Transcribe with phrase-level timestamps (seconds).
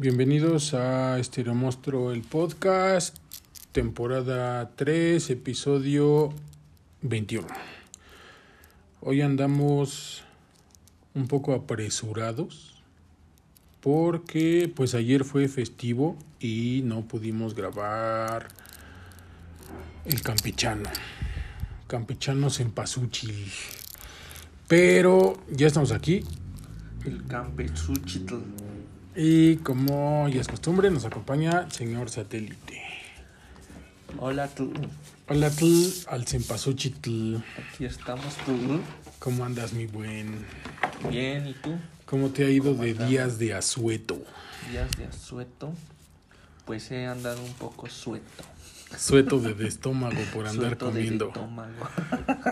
[0.00, 3.18] Bienvenidos a Estéreo Monstruo, el podcast,
[3.70, 6.32] temporada 3, episodio
[7.02, 7.46] 21.
[9.02, 10.24] Hoy andamos
[11.12, 12.82] un poco apresurados
[13.82, 18.48] porque pues ayer fue festivo y no pudimos grabar
[20.06, 20.88] el campechano.
[21.88, 23.52] Campechanos en Pasuchil.
[24.66, 26.24] Pero ya estamos aquí
[27.04, 28.59] El Campechuchitl.
[29.22, 32.82] Y como ya es costumbre nos acompaña el señor satélite.
[34.18, 34.72] Hola tú.
[35.28, 35.66] Hola tl,
[36.08, 37.36] al Cempasúchitl.
[37.36, 38.80] Aquí estamos tú.
[39.18, 40.46] ¿Cómo andas mi buen?
[41.10, 41.76] Bien, ¿y tú?
[42.06, 43.08] ¿Cómo te ha ido ¿Cómo de andas?
[43.10, 44.24] días de asueto?
[44.70, 45.74] Días de asueto.
[46.64, 48.44] Pues he andado un poco sueto.
[48.96, 51.88] Sueto de estómago por andar Sueto comiendo estómago.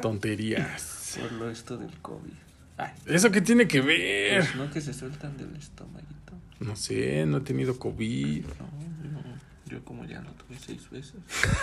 [0.03, 1.17] tonterías.
[1.19, 2.33] Por lo esto del COVID.
[2.77, 4.45] Ay, ¿Eso qué tiene que ver?
[4.45, 6.18] pues no que se sueltan del estomaguito.
[6.61, 8.45] No sé, no he tenido COVID.
[8.45, 9.23] No, no.
[9.67, 11.21] Yo como ya lo tuve seis veces.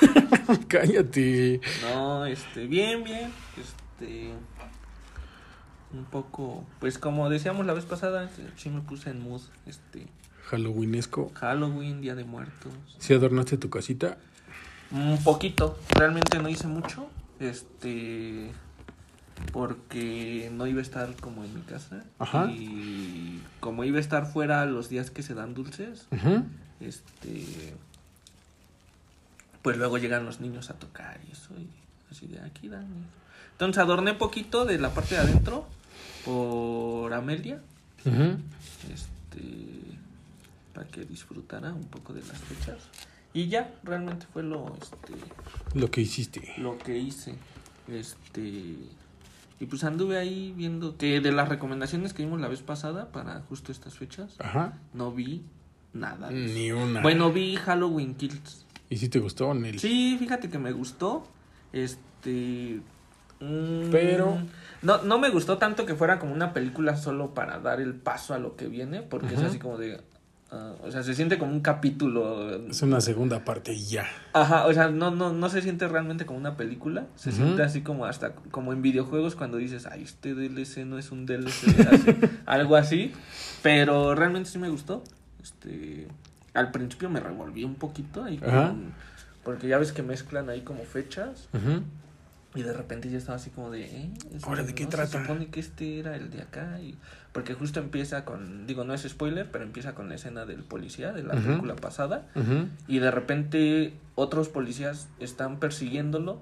[0.68, 1.60] Cállate.
[1.82, 3.32] No, este, bien, bien.
[3.58, 4.32] Este.
[5.94, 10.08] Un poco, pues como decíamos la vez pasada, sí me puse en mood, este,
[10.46, 11.32] Halloweenesco.
[11.36, 12.74] Halloween, Día de Muertos.
[13.00, 14.18] ¿Si adornaste tu casita?
[14.92, 17.08] Un poquito, realmente no hice mucho,
[17.40, 18.52] este,
[19.52, 22.04] porque no iba a estar como en mi casa.
[22.20, 22.50] Ajá.
[22.52, 26.44] Y como iba a estar fuera los días que se dan dulces, Ujú.
[26.80, 27.74] este,
[29.62, 31.68] pues luego llegan los niños a tocar y eso, y
[32.12, 32.88] así de aquí dan.
[33.54, 35.68] Entonces adorné poquito de la parte de adentro
[36.24, 37.62] por Amelia,
[38.06, 38.38] Ujú.
[38.94, 39.82] este
[40.74, 42.78] para que disfrutara un poco de las fechas
[43.34, 45.14] y ya realmente fue lo este
[45.74, 46.54] Lo que hiciste.
[46.58, 47.36] lo que hice
[47.88, 48.76] este
[49.60, 53.42] y pues anduve ahí viendo que de las recomendaciones que vimos la vez pasada para
[53.50, 54.78] justo estas fechas Ajá.
[54.94, 55.44] no vi
[55.94, 56.30] nada.
[56.32, 57.02] Ni una.
[57.02, 59.80] bueno vi Halloween Kills ¿Y si te gustó, Nelly?
[59.80, 61.26] sí fíjate que me gustó
[61.74, 62.82] este
[63.40, 64.38] mm, Pero-
[64.82, 68.34] no, no me gustó tanto que fuera como una película solo para dar el paso
[68.34, 70.00] a lo que viene, porque es así como de...
[70.84, 72.68] o sea, se siente como un capítulo.
[72.70, 74.06] Es una segunda parte y ya.
[74.34, 77.06] Ajá, o sea, no, no, no se siente realmente como una película.
[77.16, 81.12] Se siente así como hasta como en videojuegos cuando dices, ay, este DLC no es
[81.12, 81.52] un DLC,
[82.46, 83.14] algo así.
[83.64, 85.04] Pero realmente sí me gustó.
[85.42, 86.08] Este,
[86.54, 88.94] al principio me revolví un poquito ahí con-
[89.44, 91.50] porque ya ves que mezclan ahí como fechas.
[91.54, 91.84] Ujú.
[92.56, 94.10] Y de repente ya estaba así como de, ¿eh?
[94.44, 95.08] ¿Ahora de trata?
[95.08, 96.80] Se supone que este era el de acá.
[96.80, 96.96] Y...
[97.34, 101.12] Porque justo empieza con, digo, no es spoiler, pero empieza con la escena del policía
[101.12, 102.28] de la película pasada.
[102.88, 106.42] Y de repente otros policías están persiguiéndolo,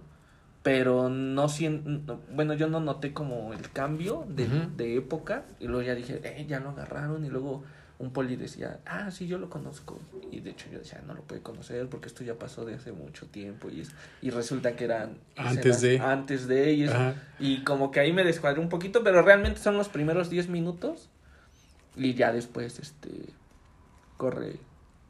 [0.61, 4.47] pero no sien- no- bueno, yo no noté como el cambio de,
[4.77, 5.43] de época.
[5.59, 7.25] Y luego ya dije, eh, ya lo agarraron.
[7.25, 7.63] Y luego
[8.03, 9.97] un poli decía, ah, sí, yo lo conozco.
[10.31, 12.91] Y de hecho yo decía, no lo puede conocer porque esto ya pasó de hace
[12.91, 13.69] mucho tiempo.
[13.69, 13.91] Y, es,
[14.21, 15.99] y resulta que eran Antes de.
[15.99, 16.87] Antes de.
[16.89, 17.15] Ajá.
[17.39, 21.09] y como que ahí me descuadré un poquito, pero realmente son los primeros 10 minutos.
[21.95, 23.09] Y ya después, este,
[24.17, 24.57] corre,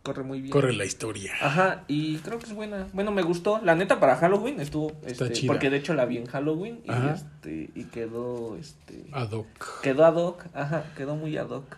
[0.03, 0.51] corre muy bien.
[0.51, 1.31] Corre la historia.
[1.41, 2.87] Ajá, y creo que es buena.
[2.93, 3.59] Bueno, me gustó.
[3.63, 4.91] La neta, para Halloween estuvo.
[5.05, 5.47] Está Este, chida.
[5.53, 7.13] porque de hecho la vi en Halloween y, Ajá.
[7.15, 8.55] este, y quedó.
[8.57, 9.81] Este, Ad hoc.
[9.81, 10.43] quedó ad hoc.
[10.53, 11.77] Ajá, quedó muy ad hoc.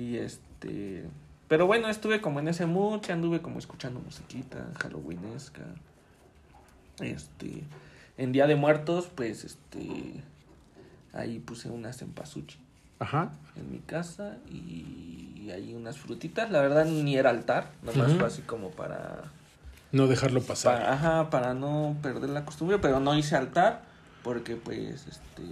[0.00, 1.04] Y este.
[1.48, 3.02] Pero bueno, estuve como en ese mood.
[3.10, 5.62] Anduve como escuchando musiquita halloweenesca.
[7.00, 7.64] Este.
[8.16, 10.22] En Día de Muertos, pues este.
[11.12, 12.56] Ahí puse unas en pasuchi
[13.00, 13.32] Ajá.
[13.56, 16.50] en mi casa y hay unas frutitas.
[16.52, 18.18] La verdad ni era altar, nomás Ujú.
[18.20, 19.24] fue así como para,
[19.90, 20.78] No dejarlo pasar.
[20.78, 23.82] para, ajá, para no perder la costumbre, pero no hice altar
[24.22, 25.42] porque pues este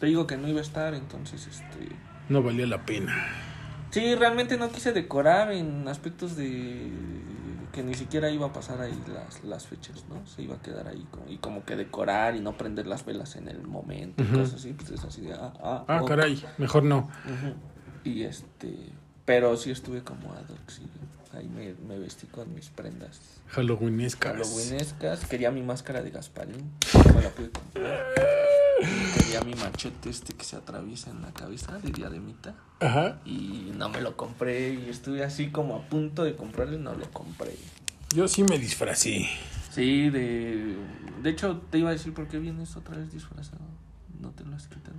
[0.00, 1.94] te digo que no iba a estar, entonces este
[2.28, 3.14] No valía la pena.
[3.90, 6.90] sí, realmente no quise decorar en aspectos de
[7.72, 10.26] que ni siquiera iba a pasar ahí las, las fechas, ¿no?
[10.26, 13.36] Se iba a quedar ahí como, y como que decorar y no prender las velas
[13.36, 14.38] en el momento, y Ujú.
[14.38, 16.42] cosas así, pues es así de ah, ah, Ah, caray.
[16.58, 17.10] Mejor no.
[18.02, 18.74] Y este,
[19.26, 20.82] pero sí estuve como ad hoc, sí.
[21.36, 24.32] Ahí me, me vestí con mis prendas Halloweenescas.
[24.32, 25.26] halloweenescas.
[25.26, 26.72] Quería mi máscara de Gasparín,
[27.14, 28.06] no la pude comprar.
[29.14, 32.54] Quería mi machete este que se atraviesa en la cabeza de diademita.
[32.80, 33.20] Ajá.
[33.24, 36.94] Y no me lo compré y estuve así como a punto de comprarlo y no
[36.94, 37.56] lo compré.
[38.14, 39.26] Yo sí me disfracé.
[39.72, 40.76] Sí, de...
[41.22, 43.64] De hecho, te iba a decir por qué vienes otra vez disfrazado.
[44.20, 44.96] No te lo has quitado.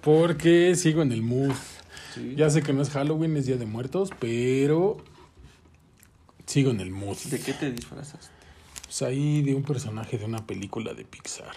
[0.00, 1.52] Porque sigo en el mood.
[2.14, 2.34] Sí.
[2.36, 4.98] Ya sé que no es Halloween, es Día de Muertos, pero
[6.46, 7.16] sigo en el mood.
[7.24, 8.37] ¿De qué te disfrazaste?
[8.88, 11.50] Pues ahí de un personaje de una película de Pixar.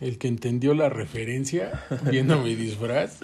[0.00, 3.20] El que entendió la referencia viendo mi disfraz.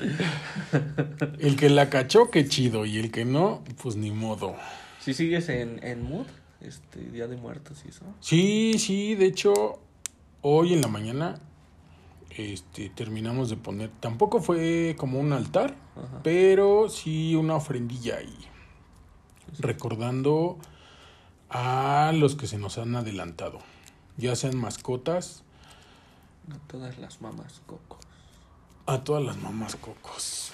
[1.38, 2.84] El que la cachó, qué chido.
[2.84, 4.54] Y el que no, pues ni modo.
[5.00, 6.26] Si sigues en, en mood,
[6.60, 8.04] este, Día de Muertos y eso.
[8.20, 9.80] Sí, sí, de hecho,
[10.42, 11.40] hoy en la mañana
[12.36, 13.88] este, terminamos de poner.
[14.00, 16.20] Tampoco fue como un altar, Ajá.
[16.22, 18.36] pero sí una ofrendilla ahí.
[19.58, 20.58] Recordando
[21.52, 23.58] a los que se nos han adelantado.
[24.16, 25.42] Ya sean mascotas,
[26.48, 27.98] No todas las mamás coco.
[28.86, 30.52] a todas las mamás cocos.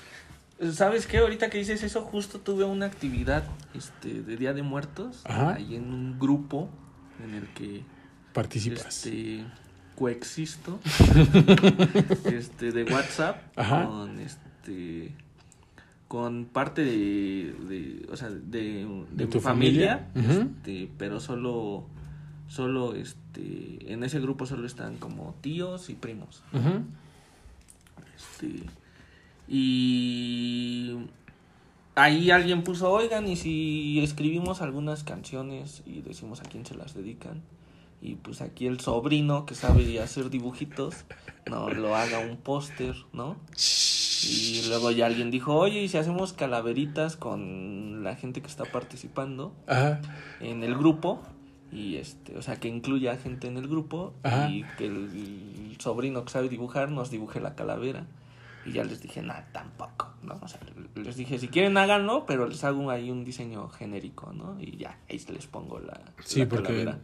[0.73, 1.19] ¿Sabes qué?
[1.19, 5.23] Ahorita que dices eso, justo tuve una actividad este, de Día de Muertos.
[5.25, 5.55] Ajá.
[5.55, 6.69] Ahí en un grupo
[7.25, 7.85] en el que
[8.33, 8.87] Participas.
[9.06, 9.45] este,
[9.97, 10.79] coexisto
[12.25, 13.87] este, de WhatsApp Ajá.
[13.87, 15.15] con este
[16.08, 21.84] con parte de, de o sea de, de, ¿De mi tu familia, este, pero solo
[22.49, 26.43] solo este en ese grupo solo están como tíos y primos.
[28.16, 28.62] Este,
[29.46, 30.96] y
[31.94, 36.94] ahí alguien puso, oigan, y si escribimos algunas canciones y decimos a quién se las
[36.94, 37.43] dedican.
[38.00, 41.05] Y pues aquí el sobrino que sabe hacer dibujitos,
[41.50, 43.37] no, lo haga un póster, ¿no?
[44.25, 48.65] Y luego ya alguien dijo, oye, ¿y si hacemos calaveritas con la gente que está
[48.65, 50.00] participando Ajá.
[50.41, 51.23] en el grupo?
[51.71, 54.49] Y este, o sea, que incluya gente en el grupo Ajá.
[54.49, 58.06] y que el, sobrino que sabe dibujar nos dibuje la calavera.
[58.67, 60.39] Y ya les dije, nada, tampoco, ¿no?
[60.43, 60.61] O sea,
[60.97, 64.61] les dije, si quieren háganlo, pero les hago ahí un diseño genérico, ¿no?
[64.61, 66.99] Y ya, ahí les pongo la, Sí, la porque calavera.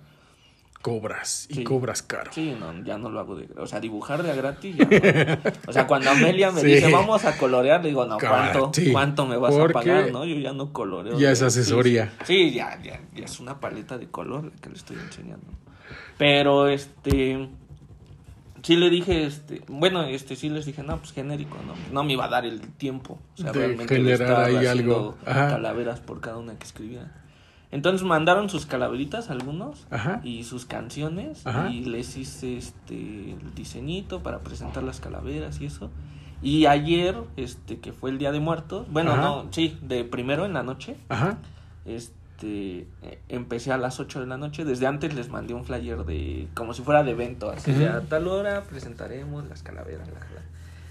[0.85, 1.65] Cobras y Sí.
[1.65, 2.31] cobras caro.
[2.35, 3.49] Sí, no, ya no lo hago de...
[3.57, 5.39] O sea, dibujar de a gratis ya no.
[5.67, 6.67] O sea, cuando Amelia me Sí.
[6.67, 10.27] dice, vamos a colorear, le digo, no, ¿cuánto, Sí, ¿cuánto me vas a pagar, no?
[10.27, 11.19] Yo ya no coloreo.
[11.19, 12.13] ya es asesoría.
[12.27, 15.47] Sí, ya, ya, ya es una paleta de color la que le estoy enseñando.
[16.19, 17.49] Pero, este...
[18.63, 19.63] Sí le dije, este...
[19.69, 21.73] Bueno, este, sí les dije, no, pues genérico, ¿no?
[21.93, 23.19] No me iba a dar el tiempo.
[23.35, 25.17] O sea, De realmente generar ahí algo.
[25.25, 25.49] Ajá.
[25.49, 27.11] calaveras por cada una que escribía.
[27.75, 30.21] Entonces mandaron sus calaveritas algunos Ajá.
[30.23, 31.71] y sus canciones Ajá.
[31.71, 35.91] y les hice este el diseñito para presentar las calaveras y eso.
[36.41, 39.23] Y ayer, este que fue el Día de Muertos, bueno, Ajá.
[39.23, 41.39] no, sí, de primero en la noche, Ajá.
[41.85, 46.05] este eh, empecé a las 8 de la noche, desde antes les mandé un flyer
[46.05, 50.21] de como si fuera de evento, así de a tal hora presentaremos las calaveras, la,
[50.21, 50.43] la.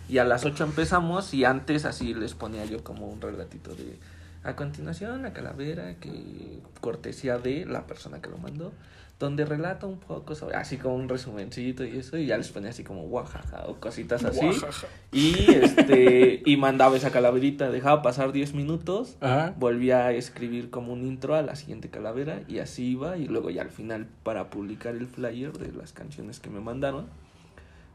[0.09, 3.97] Y a las 8 empezamos y antes así les ponía yo como un relatito de
[4.43, 8.71] a continuación la calavera que cortesía de la persona que lo mandó
[9.19, 12.71] donde relata un poco sobre así como un resumencito y eso y ya les ponía
[12.71, 14.87] así como guajaja o cositas así Guajaja.
[15.13, 19.53] y este y mandaba esa calaverita dejaba pasar 10 minutos Ajá.
[19.57, 23.49] volvía a escribir como un intro a la siguiente calavera y así iba y luego
[23.49, 27.05] ya al final para publicar el flyer de las canciones que me mandaron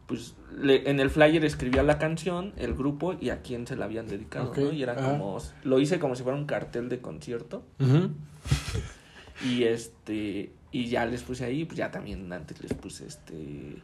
[0.09, 3.85] pues le- en el flyer escribía la canción el grupo y a quién se la
[3.85, 4.73] habían dedicado ¿no?
[4.73, 8.11] y era como lo hice como si fuera un cartel de concierto Ujú.
[9.45, 13.77] y este y ya les puse ahí pues ya también antes les puse este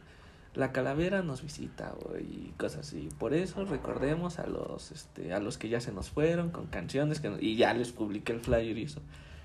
[0.53, 5.57] la calavera nos visita y cosas así por eso recordemos a los este a los
[5.57, 8.77] que ya se nos fueron con canciones que no- y ya les publiqué el flyer
[8.77, 9.01] y eso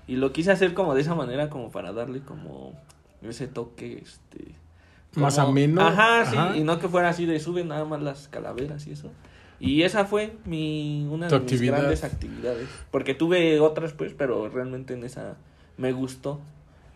[0.07, 2.73] y lo quise hacer como de esa manera como para darle como
[3.21, 4.55] ese toque este
[5.15, 5.81] Más como- ameno.
[5.81, 6.55] ajá sí Ajá.
[6.57, 9.11] y no que fuera así de suben nada más las calaveras y eso
[9.59, 14.93] y esa fue mi una de mis grandes actividades porque tuve otras pues pero realmente
[14.93, 15.35] en esa
[15.77, 16.39] me gustó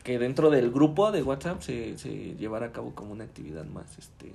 [0.03, 3.97] que dentro del grupo de WhatsApp se, se llevara a cabo como una actividad más
[3.97, 4.31] este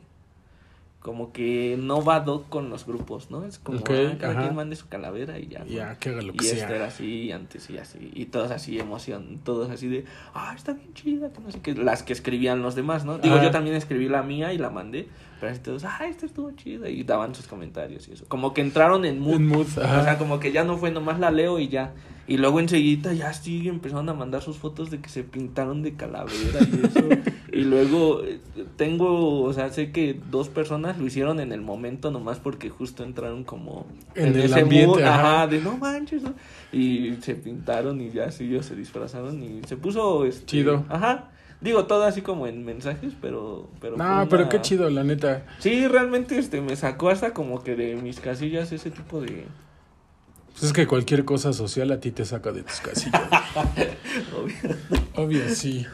[1.00, 3.46] como que no va ad hoc con los grupos, ¿no?
[3.46, 5.60] Es como Ok, ah, cada quien mande su calavera y ya.
[5.60, 5.66] ¿no?
[5.66, 9.70] Ya, que y este era así, y antes y así, y todos así emoción, todos
[9.70, 10.04] así de,
[10.34, 13.16] ah, está bien chida, que no sé qué, las que escribían los demás, ¿no?
[13.16, 15.08] Digo, yo también escribí la mía y la mandé,
[15.40, 18.26] pero así todos, ah, esta estuvo chida, y daban sus comentarios y eso.
[18.28, 20.00] Como que entraron en mood, En mood, ajá.
[20.00, 21.94] o sea, como que ya no fue nomás la leo y ya.
[22.26, 25.94] Y luego enseguida ya sí empezaron a mandar sus fotos de que se pintaron de
[25.94, 27.08] calavera y eso.
[27.60, 28.40] y luego eh,
[28.76, 33.04] tengo, o sea, sé que dos personas lo hicieron en el momento nomás porque justo
[33.04, 35.46] entraron como En el ambiente, ajá, ajá.
[35.48, 36.22] de no manches.
[36.22, 36.34] ¿no?
[36.72, 40.86] Y se pintaron y ya sí, ellos se disfrazaron y se puso este, Chido.
[40.88, 41.32] Ajá.
[41.60, 43.68] Digo, todo así como en mensajes, pero...
[43.78, 45.44] pero No, pero qué chido, la neta.
[45.58, 49.44] Sí, realmente este me sacó hasta como que de mis casillas ese tipo de...
[50.52, 53.20] Pues es que cualquier cosa social a ti te saca de tus casillas.
[54.34, 54.76] Obvio.
[55.14, 55.86] Obvio, sí.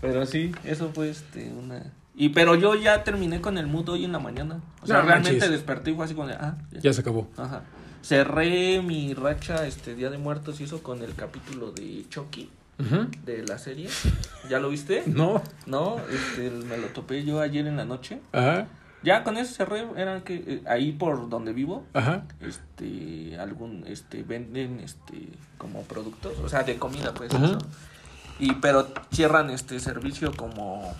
[0.00, 1.92] Pero sí, eso fue este una...
[2.16, 4.60] Y pero yo ya terminé con el mood hoy en la mañana.
[4.82, 5.50] O sea, No realmente manches.
[5.50, 6.80] desperté y fue así como de, ah, ya.
[6.80, 7.28] Ya se acabó.
[7.36, 7.62] Ajá.
[8.02, 12.50] Cerré mi racha este Día de Muertos y eso con el capítulo de Chucky
[13.26, 13.88] de la serie.
[14.48, 15.02] ¿Ya lo viste?
[15.06, 15.42] No.
[15.66, 18.20] No, este me lo topé yo ayer en la noche.
[18.32, 18.66] Ajá.
[19.02, 22.24] Ya con eso cerré, era que eh, ahí por donde vivo, Ajá.
[22.40, 27.46] este, algún, este, venden, este, como productos, o sea, de comida, pues, Ajá.
[27.46, 27.58] eso.
[28.40, 30.94] Y, pero cierran este servicio como,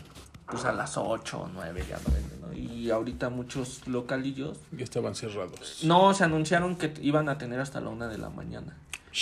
[0.47, 2.53] pues, a las 8 o 9 ya no venden, ¿no?
[2.53, 5.81] Y ahorita muchos localillos, Ya estaban cerrados.
[5.85, 8.77] no, se anunciaron que iban a tener hasta la una de la mañana.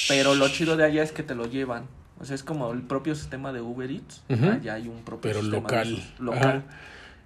[0.08, 1.86] Pero lo chido de allá es que te lo llevan.
[2.20, 4.22] O sea, es como el propio sistema de Uber Eats.
[4.28, 4.50] Ujú.
[4.50, 6.02] Allá hay un propio Pero sistema local.
[6.18, 6.42] local.
[6.42, 6.62] Ajá.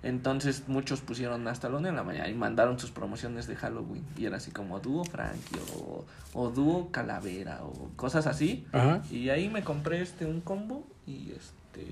[0.02, 4.04] Entonces muchos pusieron hasta la una de la mañana y mandaron sus promociones de Halloween.
[4.16, 6.04] Y era así como dúo Frankie o,
[6.34, 8.66] o dúo Calavera o cosas así.
[8.72, 9.02] Ajá.
[9.10, 11.86] Y ahí me compré este un combo y este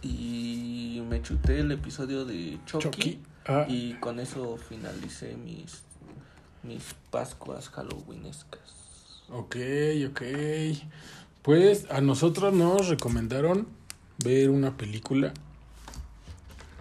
[0.00, 3.20] y me chuté el episodio de Chucky, Chucky.
[3.46, 5.82] Ah, y con eso finalicé mis
[6.62, 9.22] mis Pascuas Halloweenescas.
[9.30, 9.56] Ok,
[10.08, 10.22] ok.
[11.42, 13.66] Pues a nosotros nos recomendaron
[14.22, 15.32] ver una película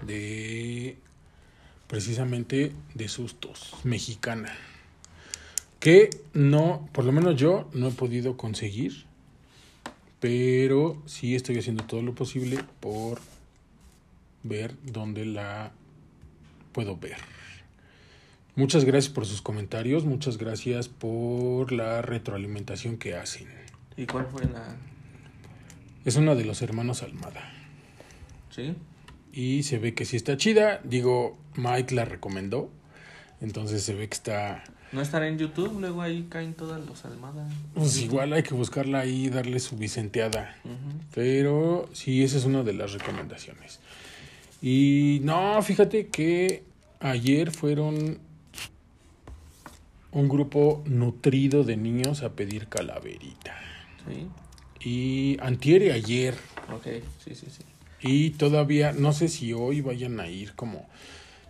[0.08, 0.98] de
[1.88, 4.54] precisamente de sustos mexicana
[5.80, 9.06] que no, por lo menos yo no he podido conseguir,
[10.20, 13.20] pero sí estoy haciendo todo lo posible por
[14.44, 15.72] ver dónde la
[16.72, 17.18] puedo ver.
[18.56, 23.48] Muchas gracias por sus comentarios, muchas gracias por la retroalimentación que hacen.
[23.96, 24.76] ¿Y cuál fue la
[26.06, 27.54] Es una de los hermanos Almada.
[28.50, 28.74] sí?
[29.38, 30.82] Y se ve que sí está chida.
[30.84, 32.72] Digo, Mike la recomendó.
[33.40, 34.64] Entonces se ve que está...
[34.92, 37.54] No estará en YouTube, luego ahí caen todas los almadas.
[37.76, 40.58] Pues igual hay que buscarla ahí y darle su vicenteada.
[41.14, 43.80] Pero sí, esa es una de las recomendaciones.
[44.60, 46.64] Y no, fíjate que
[47.00, 48.18] ayer fueron
[50.14, 53.56] un grupo nutrido de niños a pedir calaverita.
[54.08, 54.30] Sí.
[54.90, 56.34] Y antier y ayer.
[56.74, 56.88] Ok,
[57.24, 57.62] sí, sí, sí.
[58.02, 60.88] Y todavía, no sé si hoy vayan a ir como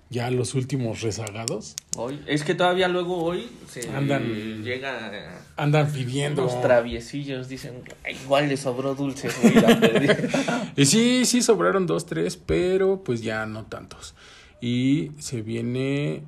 [0.10, 1.76] ya los últimos rezagados.
[1.98, 6.44] Hoy, es que todavía luego hoy se Andan- llega Andan pidiendo.
[6.44, 10.30] unos traviesillos, dicen, "Ay, igual le sobró dulce, voy a ir a pedir".
[10.78, 14.16] Y sí, sí sobraron dos, tres, pero pues ya no tantos.
[14.62, 16.24] Y se viene,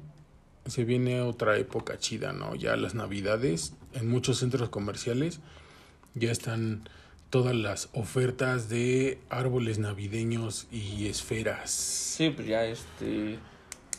[0.66, 2.56] se viene otra época chida, ¿no?
[2.56, 5.40] Ya las navidades, en muchos centros comerciales,
[6.16, 6.90] ya están
[7.30, 11.70] todas las ofertas de árboles navideños y esferas.
[11.72, 13.40] Sí, pues ya este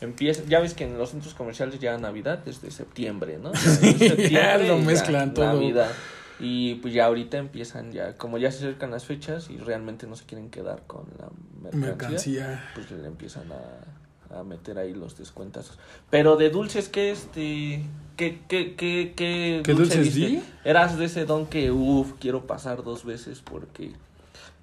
[0.01, 3.51] empieza, ya ves que en los centros comerciales ya Navidad desde septiembre, ¿no?
[4.29, 5.45] Ya lo mezclan todo.
[5.45, 5.91] Navidad.
[6.39, 10.15] Y pues ya ahorita empiezan ya, como ya se acercan las fechas y realmente no
[10.15, 11.29] se quieren quedar con la
[11.61, 12.71] mercancía, Mercancía.
[12.73, 14.00] pues le empiezan a,
[14.33, 15.77] a meter ahí los descuentazos.
[16.09, 17.83] Pero de dulces, ¿qué este?
[18.17, 20.43] ¿Qué, qué, qué, qué, ¿Qué dulce dulces di?
[20.63, 23.93] Eras de ese don que, uff, quiero pasar dos veces porque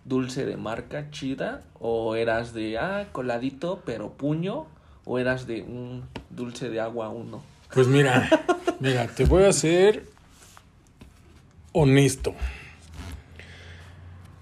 [0.04, 4.66] dulce de marca chida o eras de ah coladito pero puño
[5.04, 8.28] o eras de un dulce de agua uno Pues mira,
[8.80, 10.04] mira, te voy a ser
[11.72, 12.34] honesto.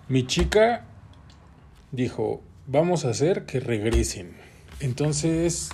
[0.09, 0.85] Mi chica
[1.91, 4.37] dijo, vamos a hacer que regresen.
[4.81, 5.71] Entonces,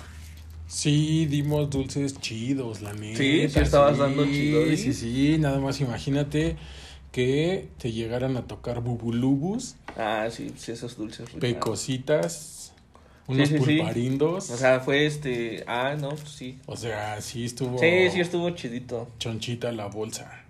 [0.67, 3.17] sí dimos dulces chidos, la neta.
[3.17, 4.77] Sí, sí estabas dando chido, ¿sí?
[4.77, 6.57] Sí, sí, nada más imagínate
[7.11, 12.73] que te llegaran a tocar bubulubus, ah sí, sí esos dulces pecositas,
[13.27, 14.49] unos pulparindos.
[14.49, 18.49] o sea fue este ah no pues sí o sea, sí estuvo sí sí estuvo
[18.49, 20.43] chidito chonchita la bolsa.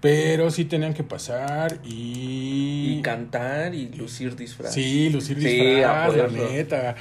[0.00, 2.94] Pero sí tenían que pasar y...
[2.98, 6.96] y cantar y lucir disfraz Sí, lucir disfraz, la neta.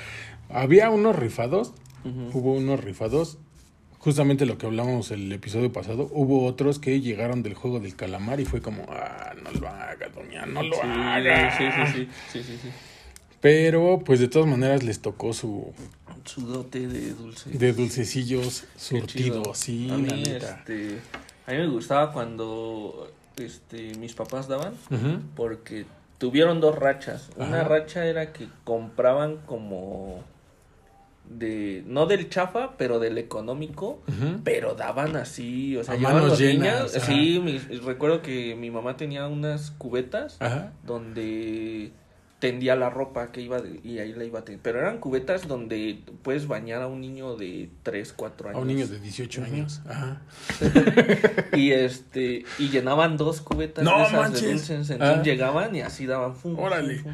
[0.50, 1.74] Había unos rifados,
[2.34, 3.38] hubo unos rifados,
[4.00, 8.40] justamente lo que hablábamos el episodio pasado, hubo otros que llegaron del juego del calamar
[8.40, 11.58] y fue como, ah, no lo haga, doña, no lo sí, haga.
[11.58, 12.70] sí sí sí sí sí sí
[13.42, 15.72] Pero pues de todas maneras les tocó su
[16.26, 20.58] su dote de dulce de dulcecillos surtidos, sí, a la mí, neta.
[20.60, 21.00] este,
[21.48, 24.74] a mí me gustaba cuando este, mis papás daban,
[25.36, 25.86] porque
[26.18, 27.30] tuvieron dos rachas.
[27.38, 27.64] Una Ajá.
[27.70, 30.22] racha era que compraban como
[31.30, 34.02] de, no del chafa, pero del económico,
[34.44, 36.92] pero daban así, o sea, manos los llenas.
[36.92, 40.74] Sí, mi- recuerdo que mi mamá tenía unas cubetas Ajá.
[40.86, 41.92] donde
[42.40, 44.62] tendía la ropa que iba de- y ahí la iba a tener.
[44.64, 48.58] Pero eran cubetas donde puedes bañar a un niño de 3, 4 años.
[48.58, 49.52] A un niño de 18 Ujú.
[49.54, 49.82] años.
[49.88, 50.22] Ajá.
[51.54, 54.42] Y este, y llenaban dos cubetas ¡No de esas manches!
[54.42, 55.24] de dulces, entonces Ah.
[55.24, 57.00] llegaban y así daban fum, fum, Órale.
[57.00, 57.12] fum.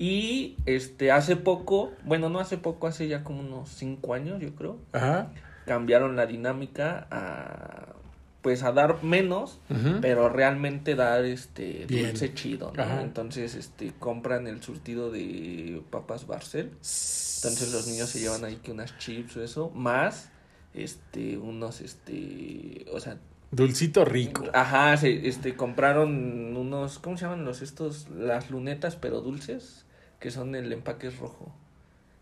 [0.00, 4.54] Y este, hace poco, bueno, no hace poco, hace ya como unos cinco años, yo
[4.56, 5.30] creo, Ajá.
[5.66, 7.94] cambiaron la dinámica a
[8.40, 9.58] pues a dar menos,
[10.00, 12.06] pero realmente dar este Bien.
[12.08, 12.82] dulce chido, ¿no?
[12.82, 13.02] Ajá.
[13.02, 16.68] Entonces, este, compran el surtido de papas Barcel.
[16.70, 20.30] Entonces los niños se llevan ahí que unas chips o eso, más
[20.72, 23.18] este unos este, o sea,
[23.50, 24.44] Dulcito rico.
[24.54, 29.84] ajá, se, este compraron unos, ¿cómo se llaman los estos las lunetas pero dulces,
[30.20, 31.54] que son el empaque es rojo.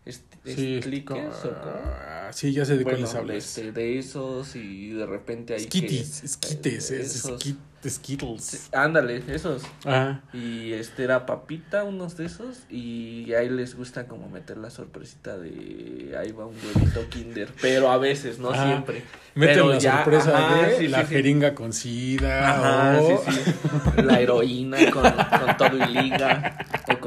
[0.05, 3.37] Este, Sí, ¿Estliques co- o ah, sí, ya sé de Bueno, cuáles hablas.
[3.37, 8.71] este, de esos y de repente hay Skitties, que, Skites, eh, es esos- Skit- Skittles.
[8.73, 9.63] Ándale, esos.
[9.85, 10.23] Ajá.
[10.33, 12.63] Y este era papita, unos de esos.
[12.71, 17.49] Y ahí les gusta como meter la sorpresita de ahí va un huevito kinder.
[17.61, 18.67] Pero a veces, no Ajá.
[18.67, 19.05] siempre.
[19.37, 21.15] Meten Pero la ya, sorpresa ajá, de sí, la sí.
[21.15, 22.51] jeringa con sida
[22.95, 23.25] Ajá, o...
[23.31, 24.03] sí, sí.
[24.03, 26.59] La heroína con, con todo y liga.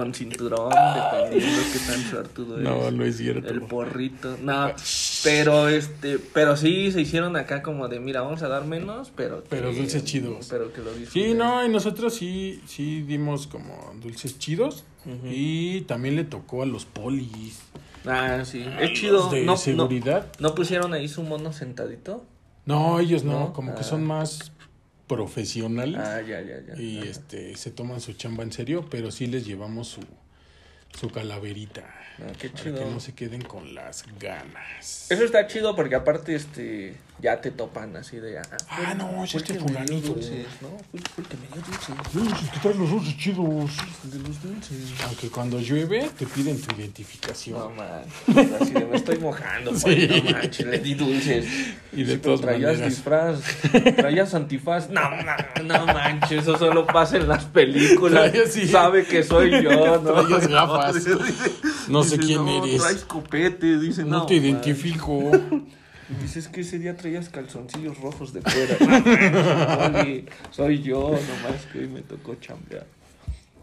[0.01, 2.93] Con cinturón, dependiendo qué tan suertudo No, eres.
[2.93, 3.47] no es cierto.
[3.53, 4.35] El porrito.
[4.41, 4.71] No,
[5.23, 9.43] pero este, pero sí se hicieron acá como de, mira, vamos a dar menos, pero
[9.43, 10.47] que- Pero dulces chidos.
[10.49, 11.37] Pero que lo Sí, disfruten.
[11.37, 14.83] no, y nosotros sí, sí dimos como dulces chidos
[15.25, 17.59] y también le tocó a los polis.
[18.05, 18.65] Ah, sí.
[18.79, 19.13] Es chido.
[19.13, 20.25] los de no, no, seguridad.
[20.39, 22.25] ¿No pusieron ahí su mono sentadito?
[22.65, 23.53] No, ellos no, ¿No?
[23.53, 23.83] como que Ah.
[23.83, 24.51] son más
[25.15, 26.81] profesionales Ah, ya, ya, ya.
[26.81, 27.09] y Ajá.
[27.09, 30.01] este se toman su chamba en serio, pero sí les llevamos su,
[30.99, 31.83] su calaverita.
[32.19, 32.79] Ah, qué Para chido.
[32.79, 35.07] que no se queden con las ganas.
[35.09, 39.33] Eso está chido porque aparte este ya te topan así de ah, Ah, no, es
[39.35, 40.09] este fulanito.
[40.09, 40.69] dulces, ¿no?
[40.91, 42.15] Fue, fue el que me dio dulces.
[42.15, 43.71] Uy, es que traen los dulces chidos.
[44.03, 44.77] De los dulces.
[45.05, 47.57] Aunque cuando llueve te piden tu identificación.
[47.59, 48.03] No man,
[48.59, 50.07] así de me estoy mojando, Sí.
[50.07, 51.45] no manches, le di dulces.
[51.93, 52.89] Y de Sí, todas traías maneras.
[52.89, 53.39] disfraz,
[53.95, 54.89] traías antifaz.
[54.89, 58.31] No, no, no manches, eso solo pasa en las películas.
[58.31, 58.67] Traías, sí.
[58.67, 59.69] Sabe que soy yo,
[60.01, 60.23] ¿no?
[60.23, 60.80] Traías gafas.
[61.87, 62.81] No sé quién no, eres.
[62.81, 64.25] Traes copete, dice, No, no.
[64.25, 64.45] te man".
[64.45, 65.31] identifico.
[66.21, 70.01] Dices que ese día traías calzoncillos rojos de fuera.
[70.03, 72.85] Oye, soy yo, nomás que hoy me tocó chambear.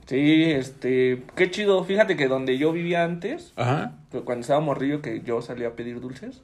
[0.06, 1.84] Sí, este, qué chido.
[1.84, 3.92] Fíjate que donde yo vivía antes, Ajá.
[4.24, 6.40] cuando estaba morrillo que yo salía a pedir dulces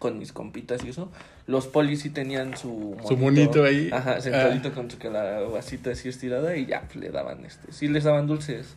[0.00, 1.10] con mis compitas y eso,
[1.46, 3.90] los polis sí tenían su Su monito ahí.
[3.92, 8.02] Ajá, sentadito con su calabacita así estirada y ya pues, le daban este, sí les
[8.02, 8.74] daban dulces.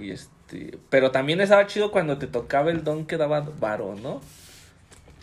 [0.00, 4.20] Y este, pero también estaba chido cuando te tocaba el don que daba varo, ¿no?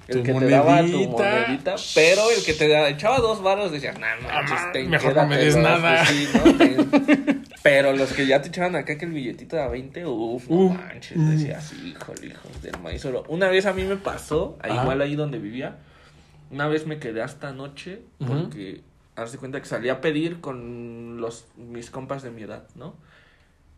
[0.08, 1.76] El Tu que te daba tu monedita.
[1.96, 5.28] pero el que te da- echaba dos varos decía, nah, no, Ah, te mejor no
[5.28, 6.04] me des quédatelos", nada.
[6.06, 6.54] pues sí, ¿no?
[6.58, 10.56] Te- pero los que ya te echaban acá que el billetito era 20, uff, no
[10.58, 11.30] Uh, manches, uh.
[11.30, 13.24] decías, híjole, hijos del maíz oro.
[13.30, 14.82] Una vez a mí me pasó, Ajá.
[14.82, 15.78] igual ahí donde vivía,
[16.52, 18.82] una vez me quedé hasta noche porque,
[19.16, 22.96] haz de cuenta que salí a pedir con los mis compas de mi edad, ¿no?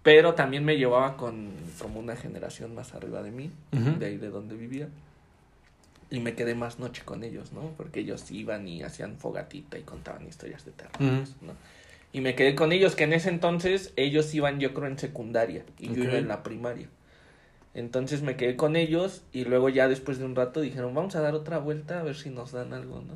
[0.05, 1.49] Pero también me llevaba con
[1.81, 3.97] como una generación más arriba de mí, Ujú.
[3.97, 4.87] de ahí de donde vivía.
[6.11, 7.71] Y me quedé más noche con ellos, ¿no?
[7.75, 11.47] Porque ellos iban y hacían fogatita y contaban historias de terror, Ujú.
[11.47, 11.53] ¿no?
[12.13, 15.65] Y me quedé con ellos, que en ese entonces ellos iban yo creo en secundaria
[15.79, 16.09] y yo Ok.
[16.09, 16.87] iba en la primaria.
[17.73, 21.21] Entonces me quedé con ellos y luego ya después de un rato dijeron, vamos a
[21.21, 23.15] dar otra vuelta a ver si nos dan algo, ¿no?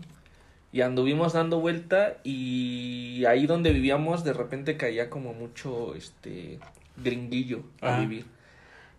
[0.71, 6.60] Y anduvimos dando vuelta y ahí donde vivíamos de repente caía como mucho este
[7.03, 7.99] gringuillo a Ajá.
[8.01, 8.25] vivir.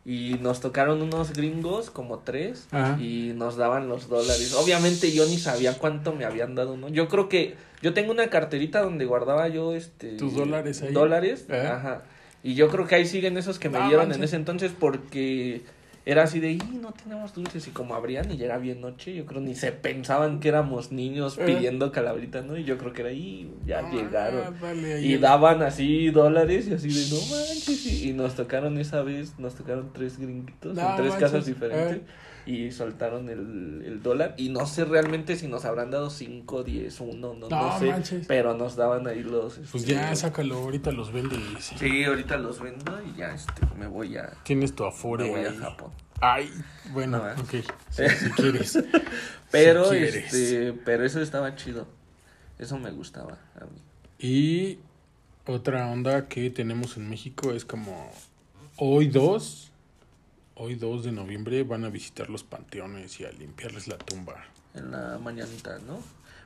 [0.04, 2.98] Y nos tocaron unos gringos, como tres, Ajá.
[3.00, 4.54] y nos daban los dólares.
[4.54, 6.88] Obviamente yo ni sabía cuánto me habían dado, ¿no?
[6.88, 10.92] Yo creo que yo tengo una carterita donde guardaba yo este Tus dólares ahí.
[10.92, 11.76] Dólares, Ajá.
[11.76, 12.02] ajá.
[12.42, 15.60] Y yo creo que ahí siguen esos que me dieron en ese entonces porque
[16.06, 19.14] era así de, y no tenemos dulces y como abrían y ya era bien noche,
[19.14, 21.44] yo creo ni se pensaban que éramos niños Eh.
[21.44, 22.56] pidiendo calabritas, ¿no?
[22.56, 24.54] Y yo creo que era, y ya Ah, llegaron.
[25.04, 27.86] Y daban así dólares y así de no manches.
[27.86, 31.46] Y, y nos tocaron esa vez, nos tocaron tres gringuitos No en tres manches, casas
[31.46, 31.96] diferentes.
[31.98, 32.02] eh.
[32.46, 34.35] Y soltaron el, el dólar.
[34.37, 37.87] Y no sé realmente si nos habrán dado cinco, diez, uno, no, no, No sé.
[37.87, 38.26] manches.
[38.26, 39.55] Pero nos daban ahí los.
[39.55, 41.38] Pues este, ya, sácalo, ahorita los vendes.
[41.79, 45.44] Sí, ahorita los vendo y ya este, me voy a, Tienes tu afore me voy
[45.46, 45.53] a.
[45.61, 45.90] Japón.
[46.22, 46.50] Ay,
[46.92, 47.35] bueno, No, ¿eh?
[47.38, 47.50] ok.
[47.90, 48.79] Sí, si quieres.
[49.50, 50.33] Pero, Si quieres.
[50.33, 51.88] este, pero eso estaba chido.
[52.59, 53.81] Eso me gustaba a mí.
[54.18, 54.79] Y
[55.46, 58.12] otra onda que tenemos en México es como
[58.76, 59.69] hoy 2,
[60.61, 64.44] hoy 2 de noviembre van a visitar los panteones y a limpiarles la tumba.
[64.75, 65.99] En la mañanita, ¿no?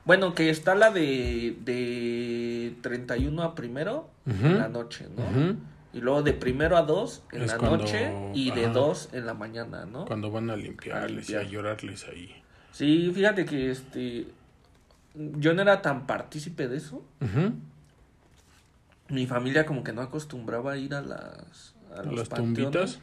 [0.05, 5.55] Bueno, que está la de, de 31 a primero en la noche, ¿no?
[5.93, 8.73] Y luego de primero a 2 en Es la cuando- noche y de ajá.
[8.73, 10.05] 2 en la mañana, ¿no?
[10.05, 12.33] Cuando van a limpiarles y a llorarles ahí.
[12.71, 14.27] Sí, fíjate que este
[15.15, 17.03] yo no era tan partícipe de eso.
[19.09, 22.29] Mi familia como que no acostumbraba a ir a las a los.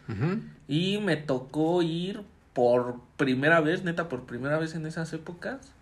[0.09, 0.41] Ujú.
[0.69, 5.73] Y me tocó ir por primera vez, neta, por primera vez en esas épocas,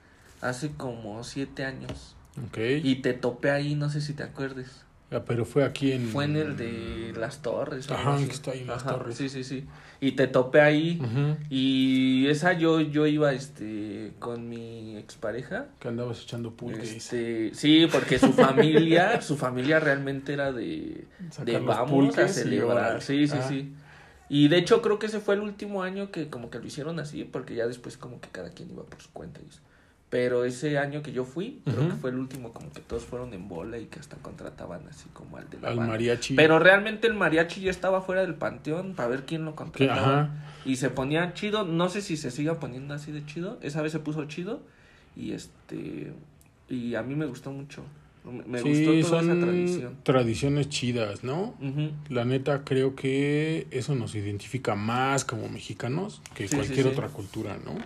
[0.40, 2.16] hace como siete años.
[2.46, 2.59] Ok.
[2.83, 4.85] Y te topé ahí, no sé si te acuerdes.
[5.12, 6.07] Ah, pero fue aquí en...
[6.09, 7.90] Fue en el de las torres.
[7.90, 9.16] Ajá, que está ahí en las Ajá, torres.
[9.16, 9.64] Sí, sí, sí.
[10.01, 11.01] Y te topé ahí.
[11.51, 15.66] Y esa yo, yo iba este con mi expareja.
[15.79, 16.92] Que andabas echando pulques.
[16.92, 23.03] Este, sí, porque su familia, su familia realmente era de, Sacar de vamos a celebrar.
[23.03, 23.46] Sí, sí, Ah.
[23.49, 23.73] sí.
[24.29, 27.01] Y de hecho creo que ese fue el último año que como que lo hicieron
[27.01, 29.61] así, porque ya después como que cada quien iba por su cuenta y eso.
[30.11, 33.33] Pero ese año que yo fui, creo que fue el último como que todos fueron
[33.33, 35.92] en bola y que hasta contrataban así como al de la Al banda.
[35.92, 36.35] mariachi.
[36.35, 40.31] Pero realmente el mariachi ya estaba fuera del panteón para ver quién lo contrataba.
[40.64, 43.59] Y se ponía chido, no sé si se siga poniendo así de chido.
[43.62, 44.61] Esa vez se puso chido
[45.14, 46.12] y este
[46.68, 47.85] y a mí me gustó mucho.
[48.46, 49.96] Me, sí, gustó toda son esa tradición.
[50.03, 51.55] tradiciones chidas, ¿no?
[51.61, 51.92] Ujú.
[52.11, 56.92] La neta, creo que eso nos identifica más como mexicanos que Sí, cualquier sí.
[56.92, 57.77] otra cultura, ¿no?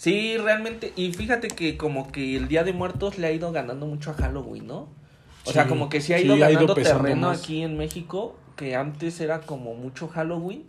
[0.00, 3.84] Sí, realmente y fíjate que como que el Día de Muertos le ha ido ganando
[3.84, 4.88] mucho a Halloween, ¿no?
[5.44, 7.40] O sea, como que sí ha sí, ido ha ido ganando terreno más.
[7.40, 10.64] aquí en México, que antes era como mucho Halloween.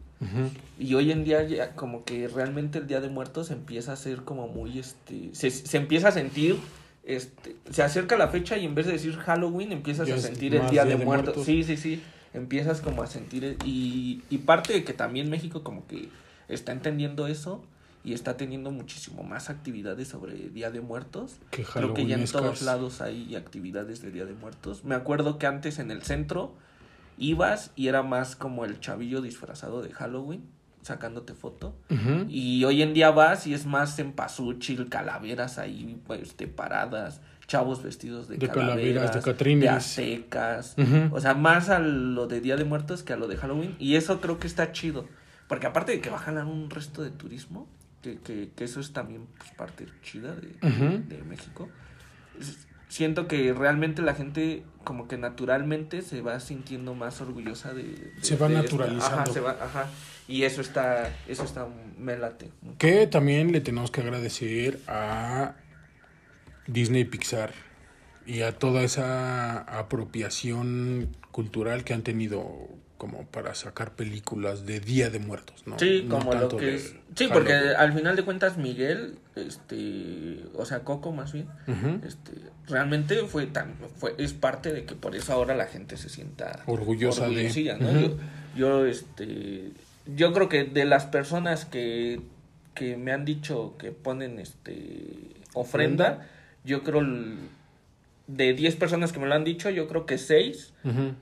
[0.78, 4.24] Y hoy en día ya como que realmente el Día de Muertos empieza a ser
[4.24, 6.58] como muy este se, se empieza a sentir
[7.06, 10.64] este se acerca la fecha y en vez de decir Halloween empiezas a sentir el
[10.64, 11.38] Día, Día de, de Muertos.
[11.38, 11.46] Muertos.
[11.46, 12.04] Sí, sí, sí.
[12.34, 16.10] Empiezas como a sentir y y parte de que también México como que
[16.50, 17.64] está entendiendo eso
[18.04, 21.36] y está teniendo muchísimo más actividades sobre Día de Muertos.
[21.52, 24.84] Que Creo que ya en todos lados hay actividades de Día de Muertos.
[24.84, 26.56] Me acuerdo que antes en el centro
[27.18, 30.44] ibas y era más como el chavillo disfrazado de Halloween,
[30.82, 31.76] sacándote foto.
[32.28, 37.84] Y hoy en día vas y es más en pasuchil, calaveras ahí, este, paradas, chavos
[37.84, 39.62] vestidos de, De calaveras, calaveras, de catrines.
[39.62, 40.76] de aztecas.
[40.78, 41.16] Ujú.
[41.16, 43.76] O sea, más a lo de Día de Muertos que a lo de Halloween.
[43.78, 45.06] Y eso creo que está chido.
[45.48, 47.68] Porque aparte de que va a jalar un resto de turismo,
[48.02, 50.50] que, que, que eso es también pues, parte chida de,
[51.08, 51.70] de México.
[52.88, 57.84] Siento que realmente la gente como que naturalmente se va sintiendo más orgullosa de...
[57.84, 59.22] de- Se va de naturalizando.
[59.22, 59.88] Ajá, se va, ajá.
[60.28, 62.52] Y eso está, eso está, me late.
[62.78, 65.56] Que también le tenemos que agradecer a
[66.68, 67.54] Disney Pixar
[68.26, 72.44] y a toda esa apropiación cultural que han tenido
[73.02, 75.80] como para sacar películas de Día de Muertos, ¿no?
[75.80, 76.94] Sí, No como lo que es.
[77.16, 81.48] Sí, porque al final de cuentas Miguel, este, o sea, Coco más bien,
[82.06, 82.34] este,
[82.68, 86.62] realmente fue tan, fue, es parte de que por eso ahora la gente se sienta
[86.68, 87.92] Orgullosa de- orgullosilla, ¿no?
[87.92, 88.18] Yo,
[88.56, 89.72] yo, este,
[90.16, 92.22] yo creo que de las personas que,
[92.76, 95.18] que me han dicho que ponen, este,
[95.56, 96.30] ofrenda,
[96.64, 97.02] yo creo
[98.28, 101.16] de 10 personas que me lo han dicho, yo creo que 6 Ujú.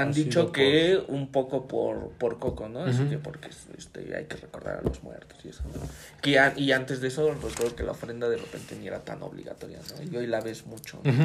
[0.00, 2.80] Han Ha dicho que un poco por, por Coco, ¿no?
[2.80, 3.10] Así Ujú.
[3.10, 5.80] que porque este, hay que recordar a los muertos y eso, ¿no?
[6.22, 9.22] Que a- y antes de eso recuerdo que la ofrenda de repente ni era tan
[9.22, 10.02] obligatoria, ¿no?
[10.10, 11.00] Y hoy la ves mucho.
[11.04, 11.10] ¿no?
[11.10, 11.22] Ujú.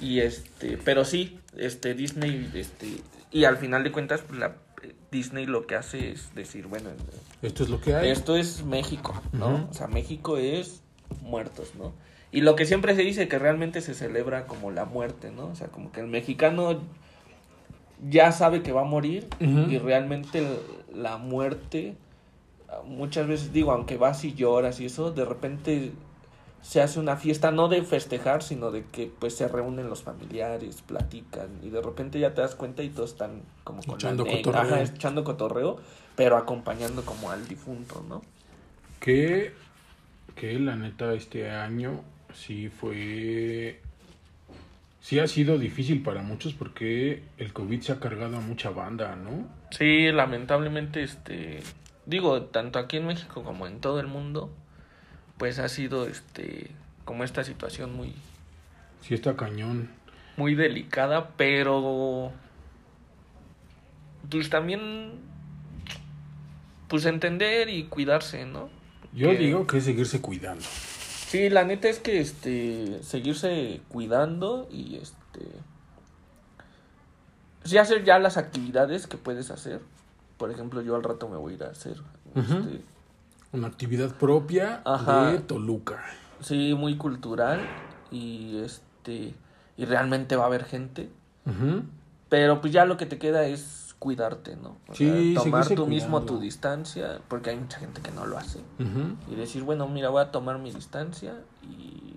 [0.00, 4.56] Y este, pero sí, este Disney, este, y al final de cuentas, pues la
[5.10, 6.88] Disney lo que hace es decir, bueno,
[7.42, 8.08] Esto es lo que hay.
[8.10, 9.54] esto es México, ¿no?
[9.54, 9.66] Ujú.
[9.70, 10.80] O sea, México es
[11.22, 11.92] muertos, ¿no?
[12.32, 15.46] Y lo que siempre se dice que realmente se celebra como la muerte, ¿no?
[15.48, 16.80] O sea, como que el mexicano
[18.08, 20.46] ya sabe que va a morir y realmente
[20.94, 21.96] la muerte,
[22.86, 25.92] muchas veces digo, aunque vas y lloras y eso, de repente
[26.62, 30.82] se hace una fiesta no de festejar, sino de que pues se reúnen los familiares,
[30.82, 34.60] platican y de repente ya te das cuenta y todos están como con Echando cotorreo.
[34.60, 35.78] ajá, echando cotorreo,
[36.16, 38.22] pero acompañando como al difunto, ¿no?
[39.00, 39.54] Que,
[40.36, 42.02] que la neta este año
[42.34, 43.80] sí fue...
[45.00, 49.16] Sí ha sido difícil para muchos porque el COVID se ha cargado a mucha banda,
[49.16, 49.48] ¿no?
[49.70, 51.60] Sí, lamentablemente, este,
[52.06, 54.50] digo, tanto aquí en México como en todo el mundo,
[55.38, 56.70] pues ha sido, este,
[57.06, 58.12] como esta situación muy,
[59.00, 59.88] Sí está cañón.
[60.36, 62.32] muy delicada, pero,
[64.30, 65.12] pues también,
[66.88, 68.68] pues entender y cuidarse, ¿no?
[69.14, 70.64] Yo Que- digo que es seguirse cuidando.
[71.30, 75.46] Sí, la neta es que, este, seguirse cuidando y, este,
[77.62, 79.80] sí hacer ya las actividades que puedes hacer.
[80.38, 81.98] Por ejemplo, yo al rato me voy a ir a hacer,
[82.34, 82.82] este,
[83.52, 85.30] Una actividad propia Ajá.
[85.30, 86.02] de Toluca.
[86.40, 87.60] Sí, muy cultural
[88.10, 89.32] y este
[89.76, 91.10] y realmente va a haber gente,
[92.28, 93.60] pero pues ya lo que te queda es
[94.00, 94.76] cuidarte, ¿no?
[94.88, 98.36] O Sí, sea, tomar tú mismo tu distancia, porque hay mucha gente que no lo
[98.38, 98.58] hace.
[99.30, 102.16] Y decir, bueno, mira, voy a tomar mi distancia y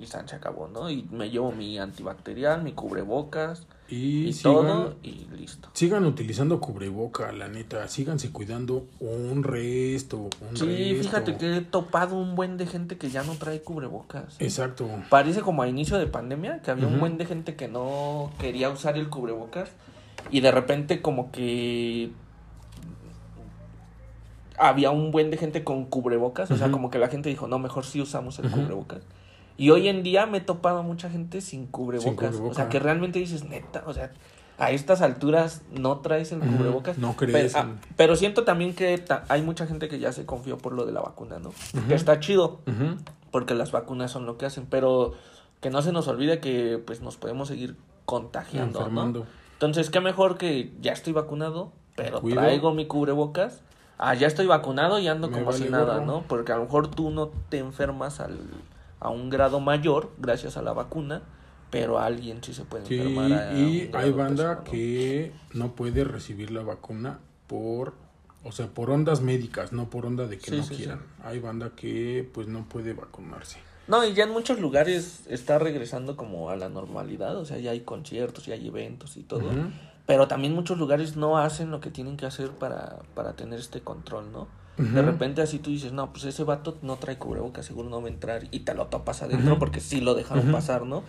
[0.00, 0.88] y se acabó, ¿no?
[0.88, 5.70] Y me llevo mi antibacterial, mi cubrebocas Y, y sigan, todo y listo.
[5.72, 7.88] sigan utilizando cubreboca, la neta.
[7.88, 10.30] Síganse cuidando un resto.
[10.48, 11.02] Un Sí, resto.
[11.02, 14.36] fíjate que he topado un buen de gente que ya no trae cubrebocas.
[14.38, 14.88] Exacto.
[15.10, 18.70] Parece como a inicio de pandemia, que había un buen de gente que no quería
[18.70, 19.68] usar el cubrebocas
[20.30, 22.10] y de repente como que
[24.58, 27.58] había un buen de gente con cubrebocas, o sea, como que la gente dijo, no,
[27.58, 29.02] mejor sí usamos el cubrebocas.
[29.56, 33.18] Y hoy en día me he topado mucha gente sin cubrebocas, o sea, que realmente
[33.18, 34.12] dices, neta, o sea,
[34.58, 36.98] a estas alturas no traes el cubrebocas.
[36.98, 40.26] no crees ah, en- pero siento también que ta- hay mucha gente que ya se
[40.26, 41.52] confió por lo de la vacuna, ¿no?
[41.86, 42.60] Que está chido
[43.30, 45.12] porque las vacunas son lo que hacen, pero
[45.60, 47.76] que no se nos olvide que pues nos podemos seguir
[48.06, 48.86] contagiando, ¿no?
[49.58, 52.38] Entonces, qué mejor que ya estoy vacunado, pero Cuido.
[52.38, 53.60] traigo mi cubrebocas.
[53.98, 56.06] Ah, ya estoy vacunado y ando Me como si vale nada, gorro.
[56.06, 56.22] ¿no?
[56.28, 58.38] Porque a lo mejor tú no te enfermas al,
[59.00, 61.22] a un grado mayor gracias a la vacuna,
[61.70, 63.32] pero alguien sí se puede Sí, enfermar.
[63.32, 67.18] a y hay banda que no puede recibir la vacuna
[67.48, 67.94] por,
[68.44, 70.76] o sea, por ondas médicas, no por onda de que Sí, no sí.
[70.76, 71.00] quieran.
[71.24, 73.58] Hay banda que pues no puede vacunarse.
[73.88, 77.70] No, y ya en muchos lugares está regresando como a la normalidad, o sea, ya
[77.70, 79.50] hay conciertos, ya hay eventos y todo.
[80.06, 83.80] Pero también muchos lugares no hacen lo que tienen que hacer para, para tener este
[83.80, 84.46] control, ¿no?
[84.76, 88.06] De repente así tú dices, no, pues ese vato no trae cubrebocas, seguro no va
[88.06, 91.02] a entrar y te lo topas adentro porque sí lo dejaron pasar, ¿no?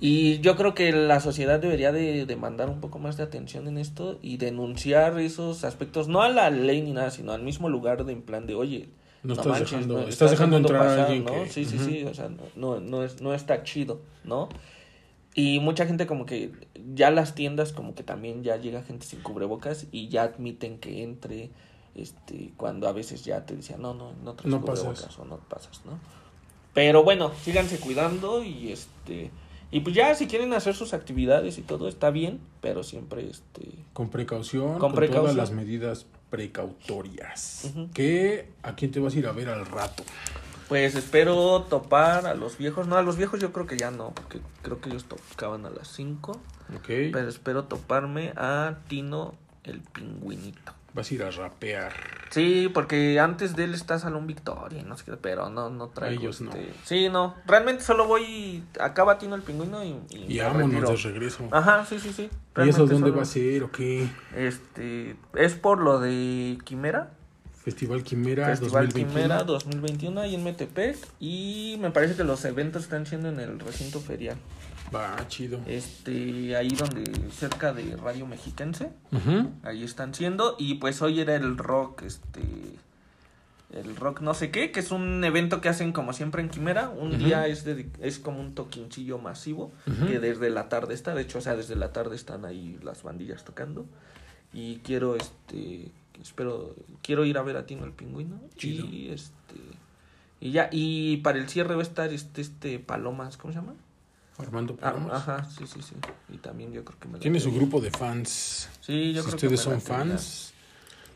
[0.00, 3.78] Y yo creo que la sociedad debería de demandar un poco más de atención en
[3.78, 8.04] esto y denunciar esos aspectos, no a la ley ni nada, sino al mismo lugar
[8.04, 8.88] de en plan de, oye,
[9.28, 11.32] No estás manches, dejando- no, estás dejando entrar a pasar, alguien ¿no?
[11.32, 14.48] que- Sí, sí, sí, o sea, no, no, es, no está chido, ¿no?
[15.34, 16.50] Y mucha gente como que
[16.94, 21.02] ya las tiendas como que también ya llega gente sin cubrebocas y ya admiten que
[21.04, 21.50] entre
[21.94, 25.18] este cuando a veces ya te decían no no no traes No cubrebocas pasas.
[25.18, 25.98] o no pasas, ¿no?
[26.74, 29.30] Pero bueno, síganse cuidando y este
[29.70, 33.68] y pues ya si quieren hacer sus actividades y todo está bien, pero siempre este
[33.92, 35.22] Con precaución, Con con, precaución.
[35.24, 37.62] todas las medidas precautorias.
[37.70, 37.90] Ujú.
[37.92, 40.04] Que a quién te vas a ir a ver al rato.
[40.68, 44.10] pues espero topar a los viejos, no a los viejos yo creo que ya no,
[44.14, 46.32] porque creo que ellos tocaban a las 5,
[46.76, 46.86] ¿Ok?
[46.86, 50.72] pero espero toparme a Tino el pingüinito.
[50.98, 51.92] Vas a ir a rapear.
[52.30, 56.20] Sí, porque antes de él está Salón Victoria, no sé qué, pero no, no traigo.
[56.20, 56.50] Ellos no.
[56.50, 57.36] este- Sí, no.
[57.46, 61.44] Realmente solo voy, acaba Tino el pingüino y, y Y vámonos de regreso.
[61.52, 62.28] Ajá, sí, sí, sí.
[62.56, 64.08] ¿Y eso dónde solo- va a ser o qué?
[64.34, 67.12] Este, es por lo de Quimera,
[67.62, 69.12] Festival Quimera Festival 2021.
[69.22, 73.60] Quimera 2021 ahí en Metepec y me parece que los eventos están siendo en el
[73.60, 74.36] recinto ferial.
[74.94, 75.60] Va, chido.
[75.66, 78.90] Este, ahí donde cerca de Radio Mexiquense.
[79.12, 79.50] Ujú.
[79.62, 80.56] ahí están siendo.
[80.58, 82.42] Y pues hoy era el rock este
[83.70, 86.88] el rock no sé qué que es un evento que hacen como siempre en Quimera.
[86.88, 89.72] Un día es dedi- es como un toquincillo masivo
[90.06, 91.14] que desde la tarde está.
[91.14, 93.84] De hecho o sea desde la tarde están ahí las bandillas tocando.
[94.54, 95.90] Y quiero este
[96.22, 98.40] espero quiero ir a ver a Tino el pingüino.
[98.56, 98.86] Chido.
[98.86, 99.60] y este
[100.40, 100.70] y ya.
[100.72, 103.74] Y para el cierre va a estar este este Palomas cómo se llama
[104.38, 105.12] Armando Ah, Palomas.
[105.14, 105.94] ajá sí sí sí
[106.32, 108.68] y también yo creo que me Tiene su grupo de fans.
[108.80, 110.54] sí yo si creo que ustedes me la son fans,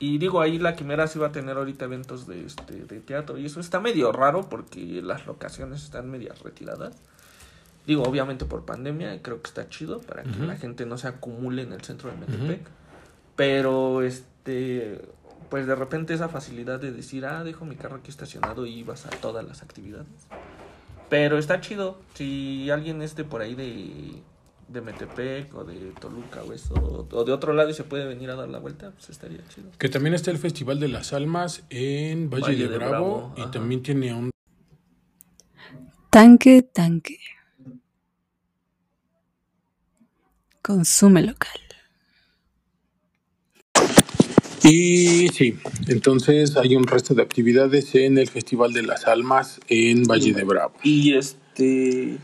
[0.01, 3.39] Y digo, ahí la Quimera sí va a tener ahorita eventos de, este, de teatro
[3.39, 6.97] y eso está medio raro porque las locaciones están medias retiradas.
[7.87, 11.63] Digo, obviamente por pandemia, creo que está chido para que la gente no se acumule
[11.63, 12.61] en el centro de Metepec.
[13.37, 15.01] Pero, este,
[15.51, 19.07] pues de repente esa facilidad de decir, ah, dejo mi carro aquí estacionado y vas
[19.07, 20.07] a todas las actividades.
[21.12, 21.98] Pero está chido.
[22.14, 24.22] Si alguien esté por ahí de,
[24.68, 26.72] de Metepec o de Toluca o eso,
[27.12, 29.70] o, de otro lado y se puede venir a dar la vuelta, pues estaría chido.
[29.77, 33.35] que también está el Festival de las Almas en Valle, Valle de, de Bravo, Bravo,
[33.37, 33.51] y ajá.
[33.51, 34.31] también tiene un
[36.09, 37.18] Tanque, tanque.
[40.62, 41.61] Consume local.
[44.62, 50.05] Y sí, entonces hay un resto de actividades en el Festival de las Almas en
[50.05, 50.75] Valle de Bravo.
[50.83, 52.18] Y este.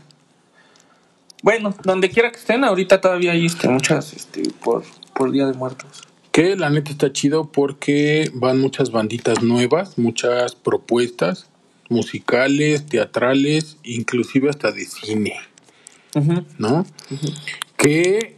[1.43, 5.53] Bueno, donde quiera que estén, ahorita todavía hay este, muchas este, por, por Día de
[5.53, 6.03] Muertos.
[6.31, 11.49] Que la neta está chido porque van muchas banditas nuevas, muchas propuestas
[11.89, 15.35] musicales, teatrales, inclusive hasta de cine,
[16.57, 16.85] ¿no?
[17.77, 18.37] Que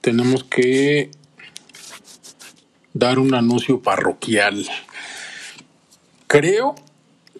[0.00, 1.10] tenemos que
[2.94, 4.66] dar un anuncio parroquial.
[6.26, 6.74] Creo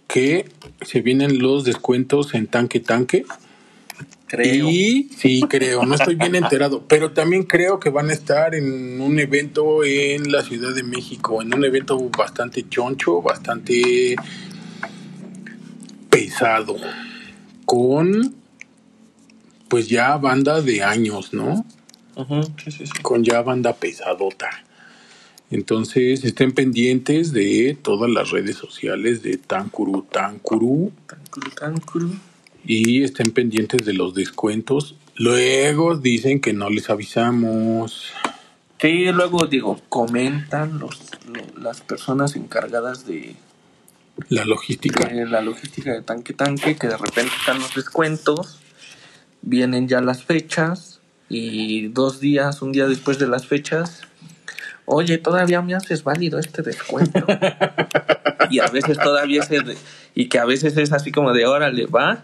[0.07, 0.51] que
[0.83, 3.25] se vienen los descuentos en Tanque Tanque.
[4.27, 4.69] Creo.
[4.69, 9.01] Y sí, creo, no estoy bien enterado, pero también creo que van a estar en
[9.01, 14.15] un evento en la Ciudad de México, en un evento bastante choncho, bastante
[16.09, 16.77] pesado,
[17.65, 18.37] con
[19.69, 21.65] pues ya banda de años, ¿no?
[22.17, 23.03] Ujú, sí, sí, sí.
[23.03, 24.51] Con ya banda pesadota.
[25.51, 32.11] Entonces estén pendientes de todas las redes sociales de Tankuru Tankuru Tancuru, tancuru.
[32.65, 34.95] y estén pendientes de los descuentos.
[35.17, 38.05] Luego dicen que no les avisamos.
[38.81, 43.35] Sí, luego digo, comentan los, lo- las personas encargadas de,
[44.31, 45.07] La logística.
[45.09, 48.61] de la logística de tanque tanque, que de repente están los descuentos,
[49.43, 54.03] vienen ya las fechas y dos días, un día después de las fechas,
[54.91, 57.25] oye, todavía me haces válido este descuento.
[58.51, 59.77] y a veces todavía es de-
[60.15, 62.23] y que a veces es así como de órale, va,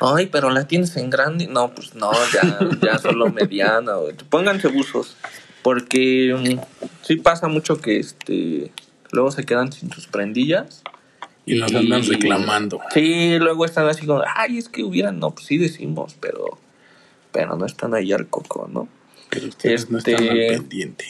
[0.00, 3.92] ay, pero la tienes en grande, no, pues no, ya, ya solo mediana,
[4.28, 5.16] pónganse buzos,
[5.62, 6.60] porque mm,
[7.02, 8.72] sí pasa mucho que este
[9.12, 10.82] luego se quedan sin sus prendillas.
[11.46, 12.78] Y nos andan reclamando.
[12.92, 16.58] Sí, luego están así como, ay, es que hubieran, no, pues sí decimos, pero,
[17.32, 18.86] pero no están ahí al coco, ¿no?
[19.30, 21.06] Pero ustedes no Este- están al pendiente.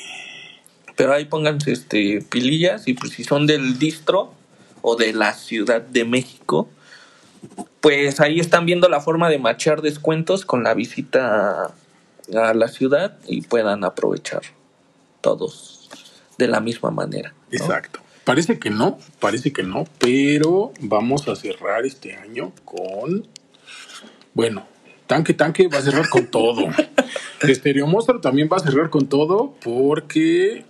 [0.99, 4.35] Pero ahí pónganse este pilillas y pues si son del distro
[4.83, 6.69] o de la Ciudad de México,
[7.81, 11.73] pues ahí están viendo la forma de machar descuentos con la visita
[12.35, 14.43] a, la ciudad y puedan aprovechar
[15.21, 15.89] todos
[16.37, 17.33] de la misma manera.
[17.49, 17.57] ¿no?
[17.57, 18.01] Exacto.
[18.25, 23.25] Parece que no, parece que no, pero vamos a cerrar este año con.
[24.35, 24.67] Bueno,
[25.07, 26.67] Tanque Tanque va a cerrar con todo.
[27.45, 30.65] Stereo Monster también va a cerrar con todo porque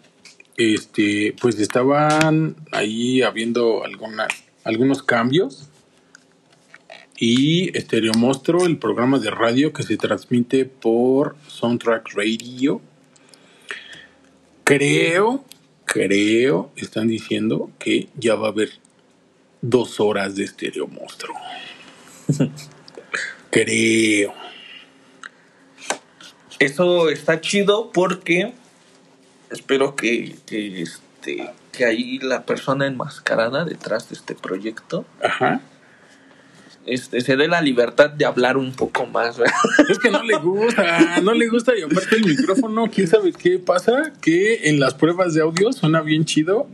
[0.58, 4.28] este pues estaban ahí habiendo algunas
[4.64, 5.70] algunos cambios
[7.20, 12.80] y Stereo Monstruo, el programa de radio que se transmite por Soundtrack Radio.
[14.62, 15.44] Creo,
[15.84, 18.70] creo, están diciendo que ya va a haber
[19.62, 21.36] dos horas de Stereo Monstruo.
[23.50, 24.32] creo.
[26.60, 28.52] Eso está chido porque
[29.50, 35.60] espero que, que, este, que ahí la persona enmascarada detrás de este proyecto Ajá.
[36.86, 39.38] este, se dé la libertad de hablar un poco más.
[39.38, 39.54] ¿verdad?
[39.88, 43.58] Es que no le gusta, no le gusta y aparte el micrófono, quién sabe qué
[43.58, 46.68] pasa, que en las pruebas de audio suena bien chido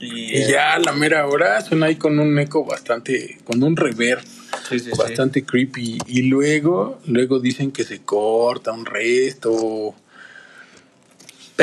[0.00, 4.22] Y, ya a la mera hora suena ahí con un eco bastante, con un reverb
[4.68, 4.98] sí, sí, sí.
[4.98, 9.94] bastante creepy y luego, luego dicen que se corta un resto.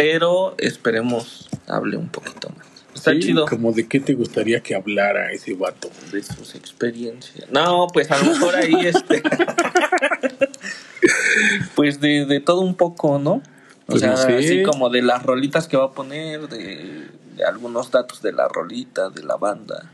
[0.01, 2.67] Pero esperemos hable un poquito más.
[2.95, 5.89] Está Sí, chido Como de qué te gustaría que hablara ese vato.
[6.12, 7.49] de sus experiencias.
[7.51, 9.21] No, pues a lo mejor ahí este.
[11.75, 13.31] pues de, de todo un poco, ¿no?
[13.33, 13.41] O
[13.88, 14.38] Pues sea, no sé.
[14.38, 18.47] así como de las rolitas que va a poner, de, de algunos datos de la
[18.47, 19.91] rolita, de la banda,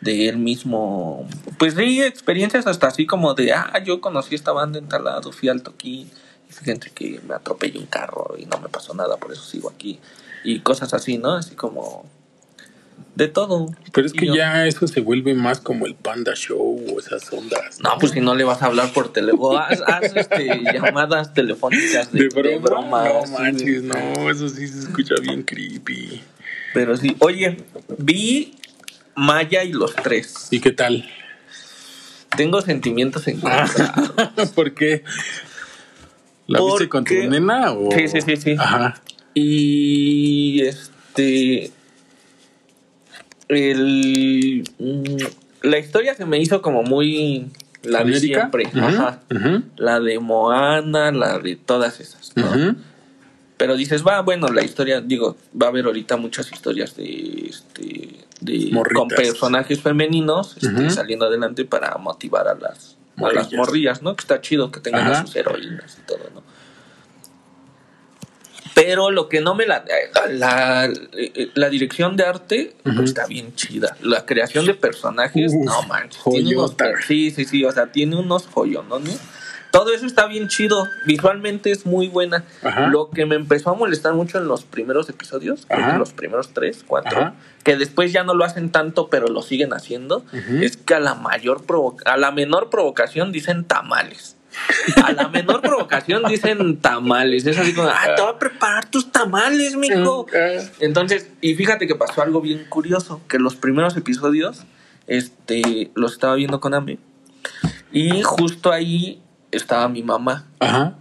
[0.00, 1.28] de él mismo.
[1.58, 5.32] Pues sí, experiencias hasta así como de, ah, yo conocí esta banda en tal lado,
[5.32, 6.10] fui al toquín,
[6.58, 9.98] fíjense que me atropelló un carro y no me pasó nada, por eso sigo aquí.
[10.44, 11.34] Y cosas así, ¿no?
[11.34, 12.04] Así como
[13.14, 13.70] de todo.
[13.92, 17.32] Pero es que yo- ya eso se vuelve más como el Panda Show o esas
[17.32, 17.80] ondas.
[17.80, 22.12] No, pues si no le vas a hablar por teléfono, haz, haz, este, llamadas telefónicas
[22.12, 23.84] de, De broma, de broma, no manches,
[24.30, 26.22] eso sí se escucha bien creepy.
[26.74, 27.64] Pero sí, oye,
[27.98, 28.54] vi
[29.16, 30.46] Maya y los tres.
[30.50, 31.08] ¿Y qué tal?
[32.36, 34.50] Tengo sentimientos encontrados.
[34.54, 35.02] ¿Por qué?
[36.48, 37.90] ¿La viste con tu Porque- nena o...?
[37.92, 38.56] Sí, sí, sí, sí.
[38.58, 39.00] Ajá.
[39.34, 41.70] Y este.
[43.48, 44.64] El.
[44.78, 45.16] mm,
[45.62, 47.46] La historia se me hizo como muy.
[47.82, 48.64] La de siempre.
[48.74, 49.20] Ajá.
[49.76, 52.32] La de Moana, la de todas esas.
[52.36, 52.74] ¿no?
[53.56, 58.10] Pero dices, va, bueno, la historia, digo, va a haber ahorita muchas historias de, este,
[58.40, 58.98] de Morritas.
[58.98, 63.52] con personajes femeninos este, saliendo adelante para motivar a las, a las Morrillas.
[63.58, 64.16] morrillas, ¿no?
[64.16, 65.26] Que está chido que tengan Ajá.
[65.26, 66.42] sus heroínas y todo, ¿no?
[68.74, 69.84] Pero lo que no me la...
[70.30, 70.88] La,
[71.54, 73.04] la dirección de arte pues, Ujú.
[73.04, 73.96] está bien chida.
[74.02, 76.22] La creación de personajes, Uf, no manches.
[76.22, 76.74] Tiene unos,
[77.06, 77.64] sí, sí, sí.
[77.64, 79.18] O sea, tiene unos joyonones.
[79.70, 80.86] Todo eso está bien chido.
[81.06, 82.44] Visualmente es muy buena.
[82.62, 82.86] Ajá.
[82.88, 86.84] Lo que me empezó a molestar mucho en los primeros episodios, que los primeros tres,
[86.86, 87.34] cuatro, Ajá.
[87.64, 90.24] que después ya no lo hacen tanto, pero lo siguen haciendo,
[90.60, 91.62] es que a la mayor
[92.04, 94.36] a la menor provocación dicen tamales.
[95.04, 97.46] A la menor provocación dicen tamales.
[97.46, 100.26] Es así como, ah, te voy a preparar tus tamales, mijo.
[100.80, 104.64] Entonces, y fíjate que pasó algo bien curioso, que los primeros episodios,
[105.06, 106.98] este, los estaba viendo con Ame,
[107.92, 109.22] y justo ahí
[109.52, 110.46] estaba mi mamá.
[110.60, 110.94] Ajá.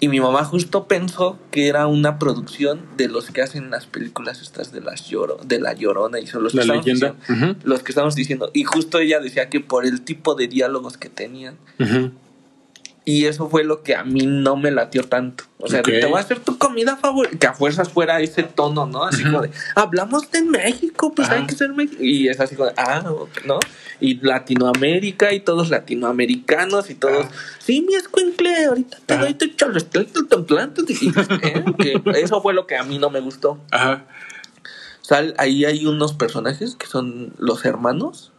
[0.00, 4.42] Y mi mamá justo pensó que era una producción de los que hacen las películas
[4.42, 7.14] estas de las lloro, de la llorona y son los que La leyenda.
[7.26, 8.50] diciendo- los que estamos diciendo.
[8.52, 11.56] Y justo ella decía que por el tipo de diálogos que tenían.
[13.06, 15.44] Y eso fue lo que a mí no me latió tanto.
[15.58, 17.38] O sea, te voy a hacer tu comida favorita.
[17.38, 19.04] Que a fuerzas fuera ese tono, ¿no?
[19.04, 22.02] Así como de, hablamos de México, pues hay que ser México.
[22.02, 23.04] Y es así como de, ah,
[23.44, 23.60] ¿no?
[24.00, 27.26] Y Latinoamérica y todos latinoamericanos y todos,
[27.58, 30.82] sí, mi escuincle, ahorita te doy tu cholestel, tu templante.
[30.88, 31.64] Y, ¿eh?
[31.78, 33.60] Que eso fue lo que a mí no me gustó.
[33.70, 34.06] Ajá.
[35.02, 38.32] Sea, ahí hay unos personajes que son los hermanos.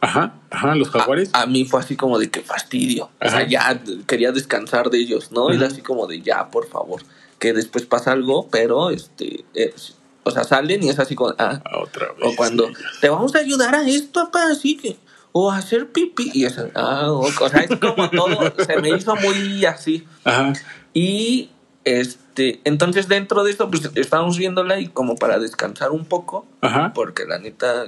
[0.00, 0.34] Ajá.
[0.50, 0.74] Ajá.
[0.74, 1.30] Los jaguares.
[1.32, 3.04] A, a mí fue así como de que fastidio.
[3.04, 3.38] O Ajá.
[3.38, 5.50] sea, ya quería descansar de ellos, ¿no?
[5.50, 5.72] Era Ujú.
[5.72, 7.02] así como de ya, por favor.
[7.38, 9.44] Que después pasa algo, pero este.
[9.54, 9.94] es-
[10.24, 11.30] o sea, salen y es así como.
[11.38, 12.16] Ah, Ah, Otra vez.
[12.22, 12.68] o cuando
[13.00, 14.96] te vamos a ayudar a esto, papá, así que.
[15.32, 16.30] O hacer pipí.
[16.34, 16.56] Y es.
[16.74, 18.52] Ah, o, o sea, es como todo.
[18.64, 20.06] se me hizo muy así.
[20.24, 20.52] Ajá.
[20.94, 21.50] Y
[21.84, 22.60] este.
[22.64, 26.46] Entonces, dentro de esto, pues estábamos viéndola y como para descansar un poco.
[26.60, 26.92] Ajá.
[26.94, 27.86] Porque la neta.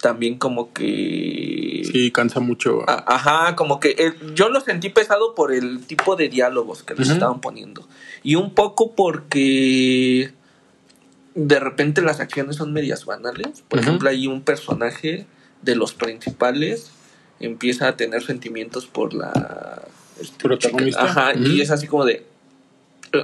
[0.00, 1.82] También como que.
[1.92, 2.88] Sí, cansa mucho.
[2.88, 6.94] A- Ajá, como que el- yo lo sentí pesado por el tipo de diálogos que
[6.94, 7.86] les estaban poniendo.
[8.22, 10.32] Y un poco porque
[11.34, 13.62] de repente las acciones son medias banales.
[13.68, 15.26] Por ejemplo, hay un personaje
[15.62, 16.92] de los principales
[17.40, 19.82] empieza a tener sentimientos por la
[20.20, 21.00] este, Protagonista.
[21.08, 21.10] chica.
[21.28, 22.26] Ajá, y es así como de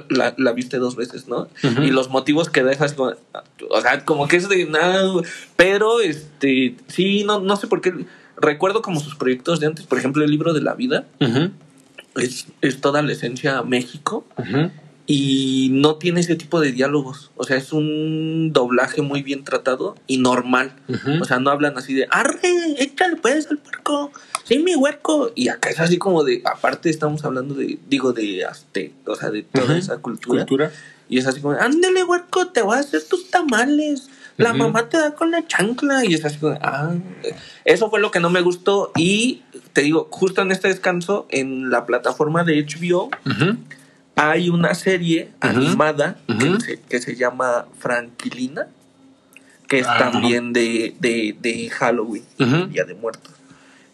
[0.09, 1.47] la, la viste dos veces, ¿no?
[1.63, 3.13] Y los motivos que dejas como,
[3.69, 5.09] o sea, como que es de nada,
[5.55, 7.93] pero este, sí, no, no sé por qué.
[8.37, 11.05] Recuerdo como sus proyectos de antes, por ejemplo, el libro de la vida,
[12.15, 14.71] es, es toda la esencia México Ujú.
[15.09, 17.31] Y no tiene ese tipo de diálogos.
[17.37, 20.73] O sea, es un doblaje muy bien tratado y normal.
[21.21, 24.11] O sea, no hablan así de, arre, échale pues al puerco,
[24.43, 25.31] sí, mi huerco.
[25.33, 29.31] Y acá es así como de, aparte estamos hablando de, digo, de aztec, o sea,
[29.31, 30.45] de toda esa cultura.
[30.45, 30.71] Cultura.
[31.07, 34.09] Y es así como, ándale, huerco, te voy a hacer tus tamales.
[34.35, 36.05] La mamá te da con la chancla.
[36.05, 36.93] Y es así como, ah,
[37.65, 38.91] eso fue lo que no me gustó.
[38.95, 39.41] Y
[39.71, 43.09] te digo, justo en este descanso, en la plataforma de HBO.
[44.17, 48.67] Hay una serie animada que, se, que se llama Franquilina,
[49.67, 49.97] que es Ah.
[49.97, 52.23] también de, de, de Halloween.
[52.69, 53.33] Día de Muertos.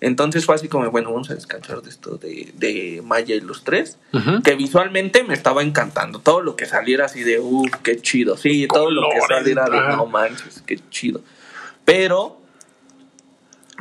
[0.01, 3.63] Entonces fue así como, bueno, vamos a descansar de esto de, de Maya y los
[3.63, 3.97] tres
[4.43, 6.19] que visualmente me estaba encantando.
[6.19, 8.35] Todo lo que saliera así de, uff, qué chido.
[8.35, 11.21] Sí, todo lo que saliera de, no manches, qué chido.
[11.85, 12.37] Pero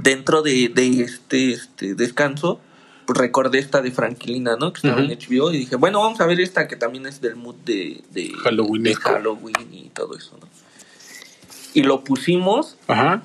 [0.00, 2.60] dentro de, de este, este descanso,
[3.06, 4.72] pues recordé esta de Franquilina, ¿no?
[4.72, 5.10] Que estaba Ujú.
[5.12, 8.00] en HBO y dije, bueno, vamos a ver esta que también es del mood de,
[8.10, 9.10] de, de Halloweenesco.
[9.10, 10.48] Halloween y todo eso, ¿no?
[11.74, 13.22] Y lo pusimos Ajá.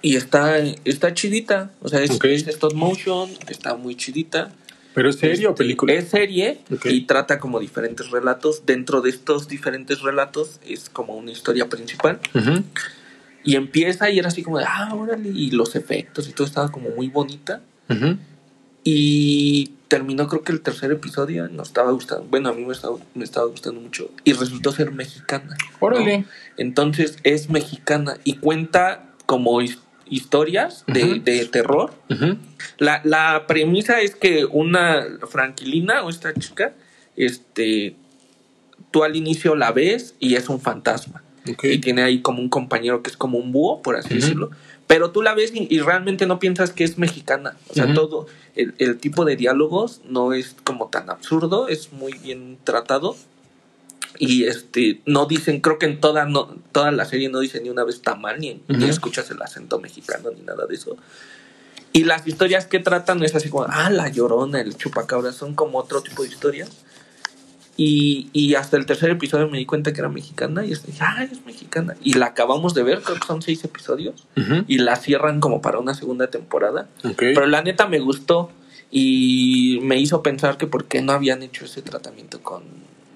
[0.00, 1.72] y está, está chidita.
[1.82, 2.24] O sea, es, Ok.
[2.24, 4.52] es stop motion, está muy chidita.
[4.94, 5.92] ¿Pero es serie o Este, película?
[5.94, 6.86] Es serie Ok.
[6.86, 8.66] y trata como diferentes relatos.
[8.66, 12.18] Dentro de estos diferentes relatos es como una historia principal.
[12.34, 12.62] Ujú.
[13.44, 15.28] Y empieza y era así como de, ah, órale.
[15.30, 17.60] Y los efectos y todo estaba como muy bonita.
[17.88, 18.16] Ujú.
[18.84, 21.48] Y terminó creo que el tercer episodio.
[21.48, 22.24] Nos estaba gustando.
[22.30, 24.10] Bueno, a mí me estaba, me estaba gustando mucho.
[24.24, 25.56] Y resultó ser mexicana.
[25.58, 25.76] ¿no?
[25.86, 26.24] Órale.
[26.56, 29.78] Entonces es mexicana y cuenta como his-
[30.08, 31.94] historias de, de terror.
[32.78, 36.74] La, la premisa es que una franquilina o esta chica,
[37.16, 37.96] este,
[38.90, 41.22] tú al inicio la ves y es un fantasma.
[41.74, 44.50] Y tiene ahí como un compañero que es como un búho, por así decirlo.
[44.92, 47.56] Pero tú la ves y, y realmente no piensas que es mexicana.
[47.70, 52.12] O sea, todo el, el tipo de diálogos no es como tan absurdo, es muy
[52.12, 53.16] bien tratado.
[54.18, 57.70] Y este, no dicen, creo que en toda, no, toda la serie no dicen ni
[57.70, 60.98] una vez tamal, ni, ni escuchas el acento mexicano, ni nada de eso.
[61.94, 65.78] Y las historias que tratan es así como, ah, la llorona, el chupacabra, son como
[65.78, 66.68] otro tipo de historias.
[67.76, 71.24] Y, y hasta el tercer episodio me di cuenta que era mexicana y dije, ah,
[71.24, 71.96] es mexicana.
[72.02, 74.26] Y la acabamos de ver, creo que son seis episodios.
[74.68, 76.88] Y la cierran como para una segunda temporada.
[77.16, 78.50] Pero la neta me gustó
[78.90, 82.62] y me hizo pensar que por qué no habían hecho ese tratamiento con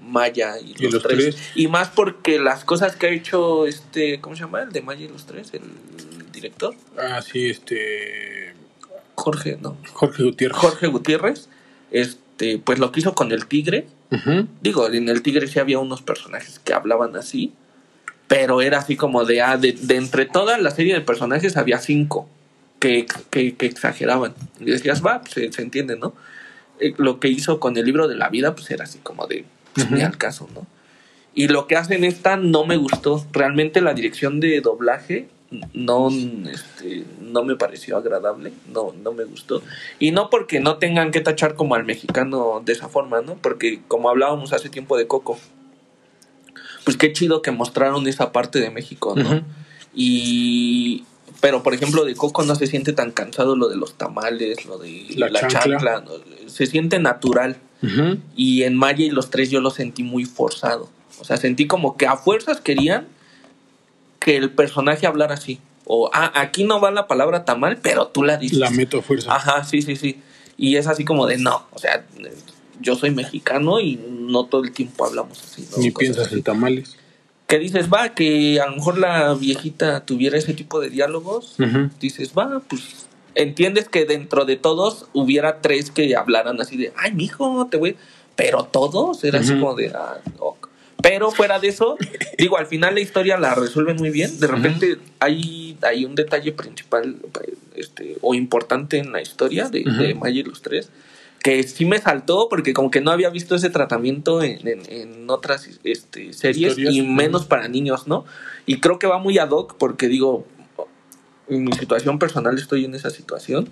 [0.03, 1.19] Maya y los, Y los tres.
[1.19, 1.37] tres.
[1.55, 4.63] Y más porque las cosas que ha hecho este, ¿cómo se llama?
[4.63, 5.63] El de Maya y los tres, el
[6.33, 6.75] director.
[6.97, 8.55] Ah, sí, este.
[9.17, 9.77] Jorge, no.
[9.93, 10.57] Jorge Gutiérrez.
[10.57, 11.49] Jorge Gutiérrez,
[11.91, 12.21] este,
[12.65, 13.87] pues lo que hizo con el tigre.
[14.61, 17.53] Digo, en el tigre sí había unos personajes que hablaban así,
[18.29, 21.79] pero era así como de, ah, de, de entre toda la serie de personajes había
[21.79, 22.29] cinco
[22.79, 24.35] que, que, que exageraban.
[24.61, 26.15] Y decías, va, pues, se, se entiende, ¿no?
[26.81, 29.45] Eh, lo que hizo con el libro de la vida, pues era así como de,
[29.75, 30.67] pues, ni al caso, ¿no?
[31.35, 33.27] Y lo que hacen esta no me gustó.
[33.33, 36.09] Realmente la dirección de doblaje no,
[36.51, 39.63] este, no me pareció agradable, no, no me gustó.
[39.99, 43.35] Y no porque no tengan que tachar como al mexicano de esa forma, ¿no?
[43.35, 45.39] Porque como hablábamos hace tiempo de Coco,
[46.85, 49.43] pues qué chido que mostraron esa parte de México, ¿no?
[49.95, 51.05] Y
[51.41, 54.79] pero por ejemplo de Coco no se siente tan cansado lo de los tamales, lo
[54.79, 55.61] de La la, chancla.
[55.61, 56.11] chancla, ¿no?
[56.49, 57.57] se siente natural.
[58.35, 60.89] Y en Maya y los tres yo lo sentí muy forzado.
[61.21, 63.07] O sea, sentí como que a fuerzas querían
[64.27, 65.61] que el personaje hablara así.
[65.85, 68.59] O, ah, aquí no va la palabra tamal, pero tú la dices.
[68.59, 69.33] La meto a fuerza.
[69.33, 70.21] Ajá, sí, sí, sí.
[70.57, 72.05] Y es así como de, no, o sea,
[72.81, 75.69] yo soy mexicano y no todo el tiempo hablamos así.
[75.71, 75.79] ¿no?
[75.79, 76.35] Ni Cosas piensas así.
[76.35, 76.97] en tamales.
[77.47, 81.55] Que dices, va, que a lo mejor la viejita tuviera ese tipo de diálogos.
[82.01, 83.07] Dices, va, pues
[83.37, 87.97] entiendes que dentro de todos hubiera tres que hablaran así de, ay, mijo, te voy.
[88.35, 90.66] Pero todos era así como de, ah, ok.
[91.03, 91.97] Pero fuera de eso,
[92.39, 94.41] digo, al final la historia la resuelven muy bien.
[94.41, 97.17] De repente hay, hay un detalle principal
[97.75, 100.21] este, o importante en la historia de, de Ujú.
[100.21, 100.89] Maya y los tres
[101.43, 105.31] que sí me saltó porque como que no había visto ese tratamiento en, en- en
[105.31, 106.95] otras este, series Historias.
[106.95, 108.25] y menos para niños, ¿no?
[108.65, 110.45] Y creo que va muy ad hoc porque digo,
[111.49, 113.69] en mi situación personal estoy en esa situación.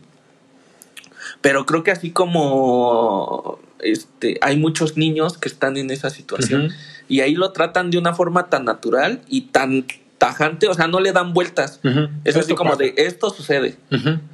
[1.40, 6.70] Pero creo que así como este, hay muchos niños que están en esa situación
[7.08, 9.86] y ahí lo tratan de una forma tan natural y tan
[10.18, 11.80] tajante, o sea, no le dan vueltas.
[11.84, 12.08] Ujú.
[12.24, 12.84] Es así como pasa.
[12.84, 13.76] de esto sucede.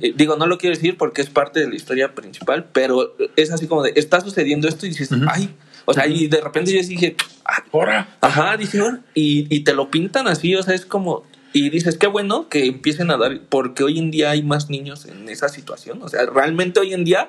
[0.00, 3.50] Eh, digo, no lo quiero decir porque es parte de la historia principal, pero es
[3.50, 5.52] así como de está sucediendo esto y dices, ay,
[5.86, 8.16] o sea, y de repente yo dije, ah, Ahora.
[8.20, 11.24] Ajá, "Ahora", y, y te lo pintan así, o sea, es como...
[11.52, 15.06] Y dices, qué bueno que empiecen a dar, porque hoy en día hay más niños
[15.06, 16.02] en esa situación.
[16.02, 17.28] O sea, realmente hoy en día,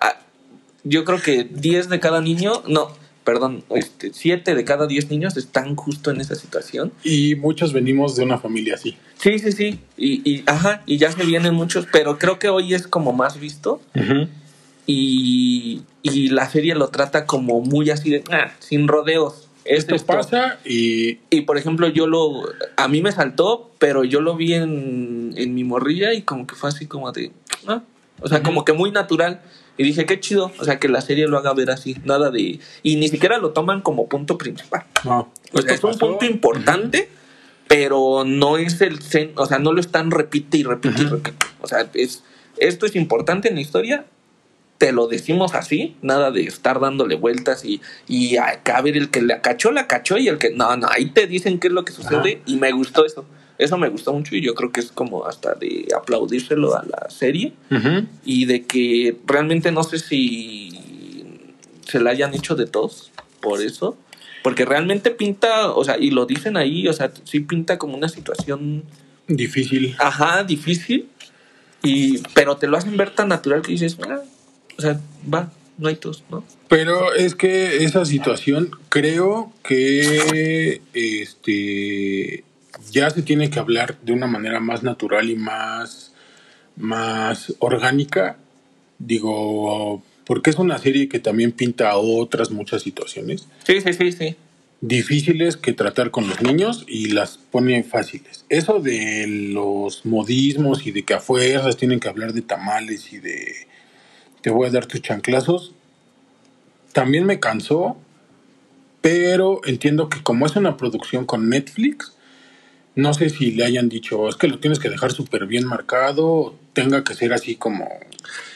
[0.00, 0.18] ah,
[0.84, 2.92] yo creo que 10 de cada niño, no,
[3.24, 6.92] perdón, este, 7 de cada 10 niños están justo en esa situación.
[7.02, 8.96] Y muchos venimos de una familia así.
[9.18, 9.80] Sí, sí, sí.
[9.96, 13.38] Y, y, ajá, y ya se vienen muchos, pero creo que hoy es como más
[13.38, 13.80] visto.
[14.86, 19.41] Y, y la serie lo trata como muy así de, ah, sin rodeos.
[19.64, 20.06] Es Esto esto.
[20.14, 22.42] pasa y Y por ejemplo, yo lo.
[22.76, 26.54] A mí me saltó, pero yo lo vi en, en mi morrilla y como que
[26.56, 27.30] fue así como de.
[27.68, 27.82] ah,
[28.20, 28.46] O sea, Ujú.
[28.46, 29.40] como que muy natural.
[29.78, 30.52] Y dije, qué chido.
[30.58, 31.96] O sea, que la serie lo haga ver así.
[32.04, 32.58] Nada de.
[32.82, 34.84] Y ni siquiera lo toman como punto principal.
[35.04, 35.32] no.
[35.52, 37.08] O sea, es Esto un punto importante,
[37.68, 38.98] pero no es el.
[39.36, 41.14] O sea, no lo están repite y repite y Ujú.
[41.16, 41.46] repite.
[41.60, 42.22] O sea, es.
[42.58, 44.04] Esto es importante en la historia.
[44.82, 49.10] Te lo decimos así, nada de estar dándole vueltas y, y acá a ver el
[49.10, 51.72] que la cachó, la cachó y el que no, no, ahí te dicen qué es
[51.72, 52.42] lo que sucede Ajá.
[52.46, 53.24] y me gustó eso.
[53.58, 57.08] Eso me gustó mucho y yo creo que es como hasta de aplaudírselo a la
[57.10, 58.08] serie Ujú.
[58.24, 60.70] y de que realmente no sé si
[61.86, 63.96] se la hayan hecho de todos por eso,
[64.42, 68.08] porque realmente pinta, o sea, y lo dicen ahí, o sea, sí pinta como una
[68.08, 68.82] situación,
[69.28, 69.94] Difícil.
[70.00, 71.08] ajá, difícil,
[71.84, 74.22] y pero te lo hacen ver tan natural que dices, "Ah",
[74.78, 75.00] o sea,
[75.32, 76.44] va, no hay tos, ¿no?
[76.68, 82.44] Pero es que esa situación creo que este
[82.90, 86.12] ya se tiene que hablar de una manera más natural y más,
[86.76, 88.36] más orgánica.
[88.98, 94.36] Digo, porque es una serie que también pinta otras muchas situaciones Sí, sí, sí, sí.
[94.80, 98.44] difíciles que tratar con los niños y las pone fáciles.
[98.48, 103.18] Eso de los modismos y de que a fuerzas tienen que hablar de tamales y
[103.18, 103.66] de
[104.42, 105.72] te voy a dar tus chanclazos,
[106.92, 107.96] también me cansó,
[109.00, 112.12] pero entiendo que como es una producción con Netflix,
[112.94, 116.26] no sé si le hayan dicho, es que lo tienes que dejar súper bien marcado,
[116.26, 117.88] o tenga que ser así como...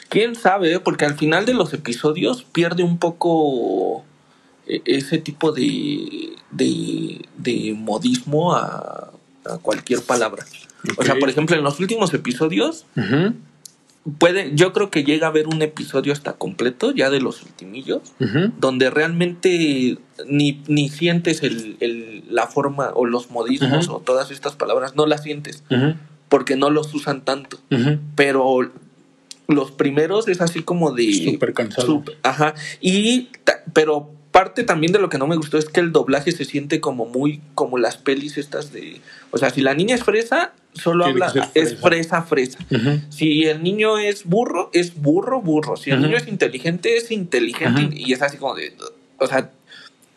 [0.09, 0.79] Quién sabe, eh?
[0.79, 4.05] porque al final de los episodios pierde un poco
[4.67, 9.11] eh, ese tipo de, de, de modismo a,
[9.45, 10.45] a cualquier palabra.
[10.97, 12.85] O sea, por ejemplo, en los últimos episodios,
[14.19, 18.01] puede, yo creo que llega a haber un episodio hasta completo, ya de los ultimillos,
[18.59, 19.97] donde realmente
[20.27, 25.05] ni, ni sientes el, el- la forma o los modismos o todas estas palabras, no
[25.05, 25.63] las sientes,
[26.29, 27.57] porque no los usan tanto.
[28.15, 28.71] Pero
[29.47, 31.03] los primeros es así como de...
[31.33, 31.87] Súper cansado.
[32.23, 32.53] Ajá.
[32.81, 33.29] Y,
[33.73, 36.79] pero parte también de lo que no me gustó es que el doblaje se siente
[36.79, 41.05] como muy, como las pelis estas de, o sea, si la niña es fresa, solo
[41.05, 42.59] Tiene habla, ser es fresa, fresa.
[43.09, 45.75] Si el niño es burro, es burro, burro.
[45.75, 47.89] Si el niño es inteligente, es inteligente.
[47.95, 48.75] Y es así como de,
[49.17, 49.49] o sea,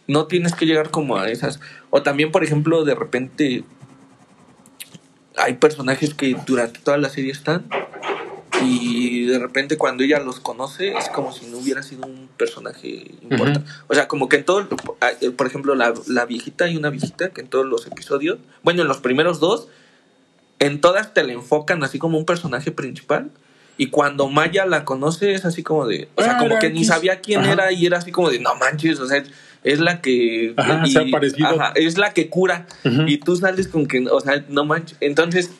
[0.06, 1.58] no tienes que llegar como a esas.
[1.88, 3.64] O también, por ejemplo, de repente
[5.38, 7.64] hay personajes que durante toda la serie están
[8.62, 13.10] y de repente cuando ella los conoce es como si no hubiera sido un personaje
[13.22, 13.60] importante.
[13.88, 14.68] O sea, como que en todo,
[15.36, 18.88] por ejemplo, la, la viejita y una viejita que en todos los episodios, bueno, en
[18.88, 19.68] los primeros dos,
[20.58, 23.30] en todas te la enfocan así como un personaje principal.
[23.78, 27.20] Y cuando Maya la conoce es así como de, o sea, como que ni sabía
[27.20, 27.52] quién Ajá.
[27.52, 29.22] era y era así como de, no manches, o sea,
[29.64, 30.52] es la que...
[30.56, 31.48] Ajá, y- se ha parecido.
[31.48, 32.66] ajá, es la que cura.
[32.84, 33.02] Ujú.
[33.06, 34.98] Y tú sales con que, o sea, no manches.
[35.00, 35.50] Entonces,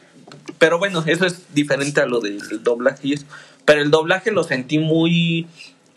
[0.60, 3.24] pero bueno, eso es diferente a lo del doblaje y eso.
[3.64, 5.48] Pero el doblaje lo sentí muy,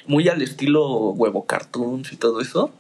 [0.08, 2.72] muy al estilo huevo cartoons y todo eso.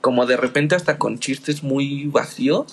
[0.00, 2.72] Como de repente hasta con chistes muy vacíos.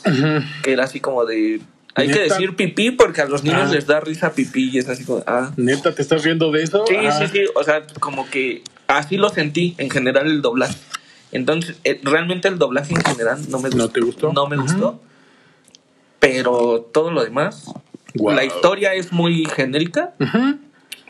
[0.64, 1.60] Que era así como de.
[1.96, 3.74] Hay que decir pipí porque a los niños Ah.
[3.74, 5.24] les da risa pipí y es así como.
[5.26, 5.52] Ah.
[5.58, 6.86] ¿Neta te estás riendo de eso?
[6.88, 7.42] Sí, Ah, sí, sí.
[7.56, 10.78] O sea, como que así lo sentí en general el doblaje.
[11.32, 13.78] Entonces, eh, realmente el doblaje en general no me gustó.
[13.78, 14.34] ¿No te gustó?
[14.34, 15.02] No me gustó.
[16.20, 17.66] Pero todo lo demás.
[18.34, 20.14] La historia es muy genérica,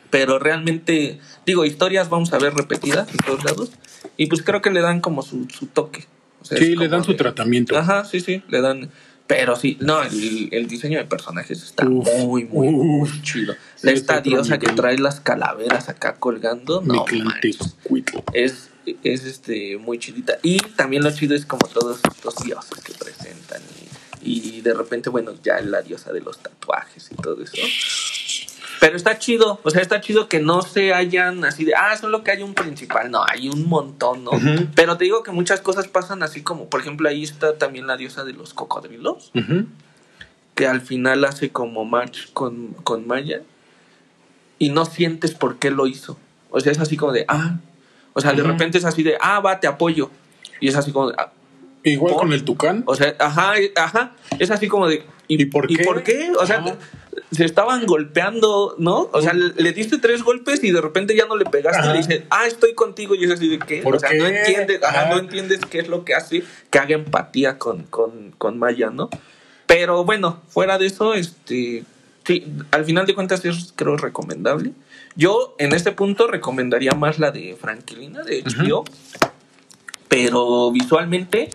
[0.10, 3.72] pero realmente, digo, historias vamos a ver repetidas en todos lados.
[4.16, 6.05] Y pues creo que le dan como su, su toque.
[6.41, 7.78] O sea, Sí, le dan su tratamiento.
[7.78, 8.89] Ajá, sí, sí, le dan.
[9.28, 13.55] Pero sí, no, el, el diseño de personajes está Uf, muy, muy, muy chido.
[13.76, 17.05] Sí, Esta diosa que trae las calaveras acá colgando, no
[18.34, 18.70] es,
[19.03, 20.38] es este muy chidita.
[20.43, 23.62] Y también lo chido es como todos estos dioses que presentan.
[23.82, 23.86] Y,
[24.28, 27.53] y de repente, bueno, ya la diosa de los tatuajes y todo eso.
[28.80, 32.23] Pero está chido, o sea, está chido que no se hayan así de, ah, solo
[32.23, 34.32] que hay un principal, no, hay un montón, ¿no?
[34.75, 37.97] Pero te digo que muchas cosas pasan así como, por ejemplo, ahí está también la
[37.97, 39.32] diosa de los cocodrilos,
[40.55, 43.41] que al final hace como match con, con Maya
[44.59, 46.17] y no sientes por qué lo hizo.
[46.49, 47.57] O sea, es así como de, ah,
[48.13, 50.09] o sea, de repente es así de, ah, va, te apoyo.
[50.59, 51.32] Y es así como de, ah,
[51.84, 52.21] Igual ¿Por?
[52.23, 52.84] con el tucán.
[52.86, 55.67] o sea, ajá, ajá, es así como de, ¿Y por
[56.03, 56.32] qué?
[56.39, 56.78] O sea, Ajá.
[57.32, 59.09] se estaban golpeando, ¿no?
[59.11, 61.89] O sea, le, le diste tres golpes y de repente ya no le pegaste Ajá.
[61.89, 63.13] y le dices, ah, estoy contigo.
[63.15, 63.82] Y es así de qué?
[63.82, 64.17] ¿Por o sea, qué?
[64.17, 65.09] no entiendes, ajá, Ajá.
[65.13, 69.09] no entiendes qué es lo que hace que haga empatía con, con, con Maya, ¿no?
[69.65, 71.84] Pero bueno, fuera de eso, este,
[72.23, 74.71] sí, al final de cuentas es, creo, recomendable.
[75.15, 78.86] Yo en este punto recomendaría más la de Franquilina, de HBO,
[80.07, 81.49] pero visualmente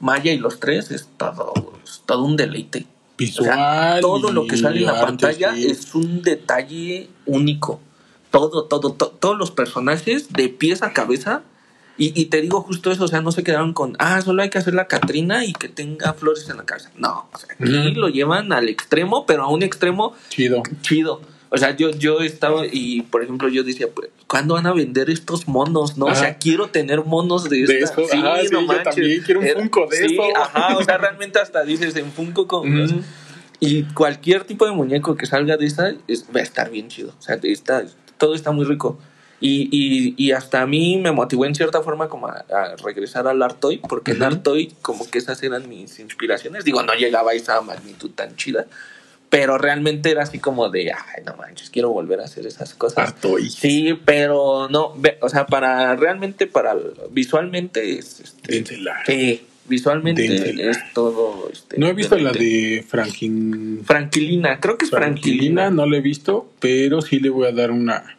[0.00, 1.52] Maya y los tres es todo,
[1.84, 2.86] es todo un deleite.
[2.86, 3.46] O Visual.
[3.54, 5.66] sea, todo lo que sale en la pantalla sí.
[5.66, 7.80] es un detalle único.
[8.30, 11.42] Todo, todo, to- todos los personajes de pies a cabeza.
[11.98, 14.50] Y, y te digo justo eso, o sea, no se quedaron con, ah, solo hay
[14.50, 16.90] que hacer la Catrina y que tenga flores en la cabeza.
[16.98, 20.62] No, o sea, aquí lo llevan al extremo, pero a un extremo Chido.
[20.82, 21.22] chido.
[21.56, 25.10] O sea, yo, yo estaba y, por ejemplo, yo decía, pues, ¿cuándo van a vender
[25.10, 25.96] estos monos?
[25.96, 28.00] No, o sea, quiero tener monos de, De esta.
[28.02, 30.22] eso, ajá, sí, yo también quiero un Eh, Funko de sí, eso.
[30.36, 33.04] ajá, o sea, realmente hasta dices en Funko con...
[33.58, 37.14] Y cualquier tipo de muñeco que salga de esa es- va a estar bien chido.
[37.18, 37.84] O sea, está,
[38.18, 38.98] todo está muy rico.
[39.40, 43.26] Y, y, y hasta a mí me motivó en cierta forma como a, a regresar
[43.28, 44.26] al Artoy, porque en Ujú.
[44.26, 46.64] Artoy como que esas eran mis inspiraciones.
[46.64, 48.66] Digo, no llegaba a esa magnitud tan chida,
[49.28, 53.14] pero realmente era así como de, ay, no manches, quiero volver a hacer esas cosas.
[53.50, 56.76] Sí, pero no, o sea, para realmente, para
[57.10, 58.20] visualmente es...
[58.20, 61.48] Este, sí, visualmente es todo...
[61.52, 63.82] Este, No he visto la de Franklin.
[63.84, 65.70] Franquilina, creo que es Franquilina, Franquilina.
[65.70, 68.16] no la he visto, pero sí le voy a dar una,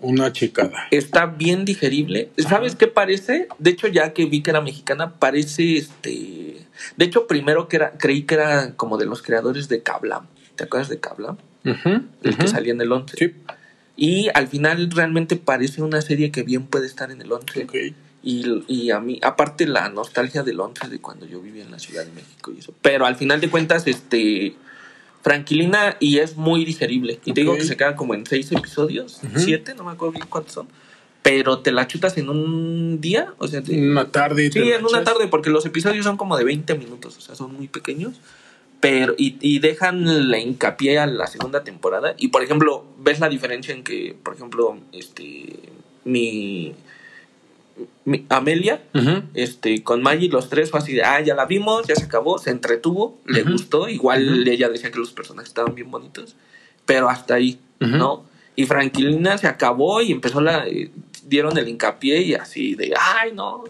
[0.00, 0.88] una checada.
[0.90, 2.30] Está bien digerible.
[2.36, 3.48] ¿Sabes qué parece?
[3.58, 6.63] De hecho, ya que vi que era mexicana, parece este.
[6.96, 10.26] De hecho, primero que era, creí que era como de los creadores de Kablam.
[10.56, 11.36] ¿Te acuerdas de Kablam?
[11.64, 13.16] El que salía en el 11.
[13.16, 13.34] Sí,
[13.96, 17.64] Y al final realmente parece una serie que bien puede estar en el 11.
[17.64, 17.74] ok.
[18.26, 21.78] Y, y a mí, aparte la nostalgia del 11 de cuando yo vivía en la
[21.78, 22.72] Ciudad de México y eso.
[22.80, 24.56] Pero al final de cuentas, este.
[25.22, 27.18] Tranquilina y es muy digerible.
[27.24, 30.26] Y te digo que se queda como en seis episodios, siete, no me acuerdo bien
[30.28, 30.68] cuántos son.
[31.24, 34.52] Pero te la chutas en un día, o sea, te- Una tarde.
[34.52, 37.52] sí, en una tarde, porque los episodios son como de 20 minutos, o sea, son
[37.54, 38.12] muy pequeños.
[38.80, 42.14] Pero, y, y dejan la hincapié a la segunda temporada.
[42.18, 45.46] Y por ejemplo, ves la diferencia en que, por ejemplo, este
[46.04, 46.74] mi,
[48.04, 48.82] mi Amelia,
[49.32, 52.36] este, con Maggie, los tres fue así de, ah, ya la vimos, ya se acabó,
[52.38, 56.36] se entretuvo, le gustó, igual ella decía que los personajes estaban bien bonitos,
[56.84, 57.58] pero hasta ahí.
[57.80, 58.24] ¿no?
[58.56, 60.90] Y Franquilina se acabó y empezó la, eh,
[61.26, 63.64] dieron el hincapié y así de, ay, no,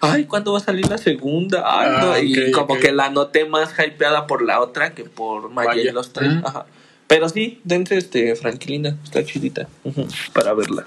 [0.00, 1.62] ay, ¿cuándo va a salir la segunda?
[1.66, 2.18] Ay, Ah, no.
[2.18, 2.80] Y como ok.
[2.80, 6.46] que la noté más hypeada por la otra que por Maya y los tres, Ujú.
[6.46, 6.66] ajá.
[7.06, 10.86] Pero sí, dense este, Franquilina, está chidita, ujú, para verla.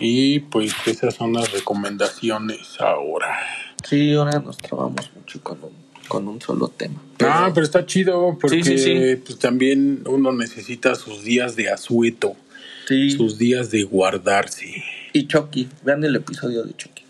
[0.00, 3.38] Y pues esas son las recomendaciones ahora.
[3.84, 5.70] Sí, ahora nos trabamos mucho con un,
[6.08, 7.00] con un solo tema.
[7.20, 9.16] Ah, pero está chido porque Sí, sí, sí.
[9.24, 12.34] Pues, también uno necesita sus días de asueto,
[13.16, 14.82] sus días de guardarse.
[15.18, 17.02] Y Chucky, vean el episodio de Chucky.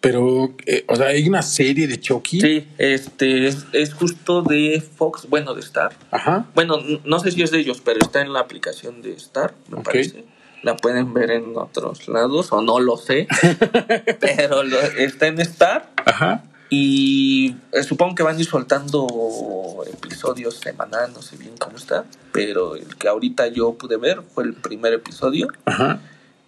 [0.00, 2.40] Pero, eh, o sea, hay una serie de Chucky.
[2.40, 5.92] Sí, este es, es justo de Fox, bueno, de Star.
[6.10, 6.46] Ajá.
[6.54, 9.82] Bueno, no sé si es de ellos, pero está en la aplicación de Star, me
[9.82, 10.24] parece.
[10.62, 13.28] La pueden ver en otros lados, o no lo sé.
[14.20, 15.90] pero lo- está en Star.
[16.06, 16.44] Ajá.
[16.70, 22.04] Y eh, supongo que van a ir soltando episodios semanales, no sé bien cómo está.
[22.32, 25.48] Pero el que ahorita yo pude ver fue el primer episodio.
[25.66, 26.00] Ajá.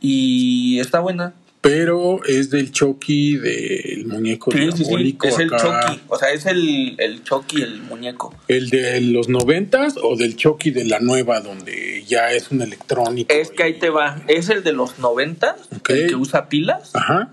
[0.03, 1.33] Y está buena.
[1.61, 5.29] Pero es del Chucky, del muñeco Sí, sí, sí, diabólico.
[5.29, 5.49] Es el.
[5.49, 6.01] Chucky.
[6.09, 8.35] O sea, es el, el Chucky, el muñeco.
[8.49, 13.33] ¿El de los noventas o del Chucky de la nueva, donde ya es un electrónico?
[13.33, 14.21] Es que ahí te va.
[14.27, 15.91] Es el de los 90, Ok.
[15.91, 16.91] el que usa pilas.
[16.97, 17.31] Ajá.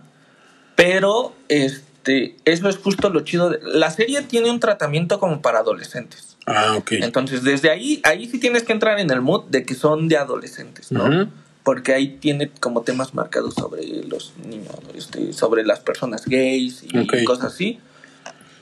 [0.76, 3.50] Pero este, eso es justo lo chido.
[3.50, 6.38] de- La serie tiene un tratamiento como para adolescentes.
[6.46, 6.92] Ah, ok.
[6.94, 10.18] Entonces, desde ahí, ahí sí tienes que entrar en el mood de que son de
[10.18, 11.06] adolescentes, ¿no?
[11.06, 11.32] Ujú.
[11.64, 16.98] Porque ahí tiene como temas marcados sobre los niños, este, sobre las personas gays y
[16.98, 17.24] Ok.
[17.26, 17.80] cosas así.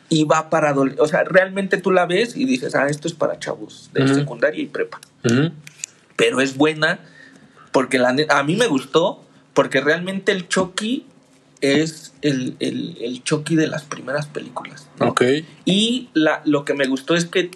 [0.10, 0.74] Y va para.
[0.74, 4.16] O sea, realmente tú la ves y dices, ah, esto es para chavos de Ujú.
[4.16, 5.00] secundaria y prepa.
[5.26, 5.52] Ujú.
[6.16, 7.00] Pero es buena
[7.72, 9.24] porque la, a mí me gustó
[9.54, 11.06] porque realmente el Chucky
[11.62, 14.88] es el, el, el Chucky de las primeras películas.
[15.00, 15.14] ¿no?
[15.66, 17.52] Y la, lo que me gustó es que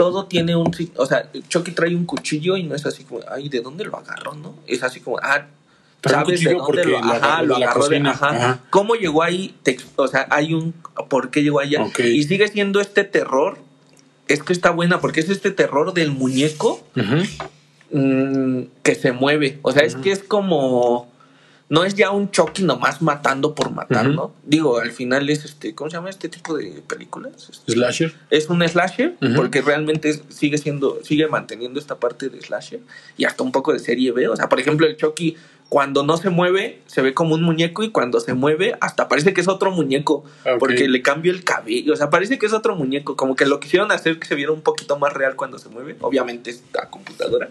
[0.00, 0.74] todo tiene un...
[0.96, 3.98] O sea, Chucky trae un cuchillo y no es así como, ay, ¿de dónde lo
[3.98, 4.54] agarró, no?
[4.66, 5.46] Es así como, ah,
[6.02, 7.98] ¿sabes de dónde lo, ajá, lo agarró de...
[7.98, 8.30] Ajá.
[8.30, 8.60] Ajá.
[8.70, 9.54] ¿Cómo llegó ahí?
[9.62, 10.72] Te o sea, hay un...
[11.10, 11.84] ¿Por qué llegó allá?
[11.98, 13.58] Y sigue siendo este terror.
[14.26, 16.82] Es que está buena porque es este terror del muñeco
[17.92, 19.58] mm, que se mueve.
[19.60, 21.09] O sea, es que es como.
[21.70, 24.08] No es ya un Chucky nomás matando por matar.
[24.08, 24.34] ¿no?
[24.44, 25.74] Digo, al final es este.
[25.74, 27.48] ¿Cómo se llama este tipo de películas?
[27.50, 28.12] Este, Slasher.
[28.28, 32.80] es un slasher, porque realmente es- sigue siendo, sigue manteniendo esta parte de slasher
[33.16, 34.28] y hasta un poco de serie B.
[34.28, 35.36] O sea, por ejemplo, el Chucky,
[35.68, 39.32] cuando no se mueve, se ve como un muñeco y cuando se mueve, hasta parece
[39.32, 40.58] que es otro muñeco, Ok.
[40.58, 41.92] porque le cambia el cabello.
[41.92, 44.50] O sea, parece que es otro muñeco, como que lo quisieron hacer que se viera
[44.50, 45.94] un poquito más real cuando se mueve.
[46.00, 47.48] Obviamente es a computadora.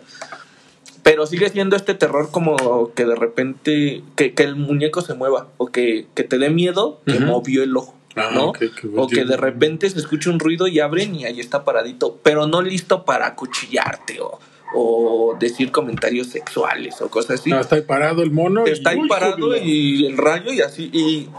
[1.03, 5.47] Pero sigue siendo este terror como que de repente, que, que el muñeco se mueva,
[5.57, 8.53] o que, que te dé miedo que movió el ojo, Ah, ¿no?
[8.97, 12.47] o que de repente se escucha un ruido y abren y ahí está paradito, pero
[12.47, 14.39] no listo para acuchillarte o,
[14.73, 17.51] o decir comentarios sexuales o cosas así.
[17.51, 18.65] Ah, está ahí parado el mono.
[18.65, 20.89] está ahí parado y el rayo y así.
[20.91, 21.29] Y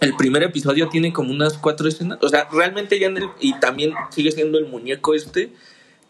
[0.00, 2.18] el primer episodio tiene como unas cuatro escenas.
[2.22, 3.28] O sea, realmente ya en el.
[3.40, 5.50] Y también sigue siendo el muñeco este,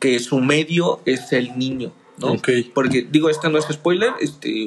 [0.00, 2.36] que su medio es el niño, ¿no?
[2.74, 4.64] Porque, digo, este no es spoiler, este.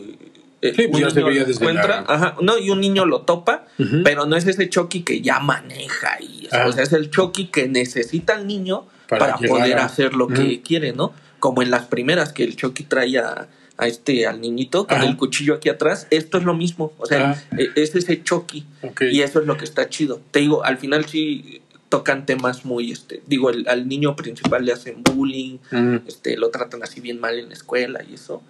[0.62, 2.82] eh, Sí, pues un ya se niño veía desde encuentra, la- ajá, no, y un
[2.82, 3.66] niño lo topa,
[4.04, 6.66] pero no es ese Chucky que ya maneja y Ah.
[6.68, 10.62] o sea, es el Chucky que necesita al niño Para poder a- hacer lo que
[10.62, 11.14] quiere, ¿no?
[11.40, 13.48] Como en las primeras que el Chucky trae a,
[13.86, 15.06] este al niñito con Ajá.
[15.06, 17.56] el cuchillo aquí atrás, esto es lo mismo, o sea, Ah.
[17.60, 19.04] e- es ese Chucky Ok.
[19.12, 20.20] y eso es lo que está chido.
[20.32, 24.74] Te digo, al final sí tocan temas muy este, digo, el- al niño principal le
[24.74, 25.96] hacen bullying, Mm.
[26.08, 28.42] este lo tratan así bien mal en la escuela y eso.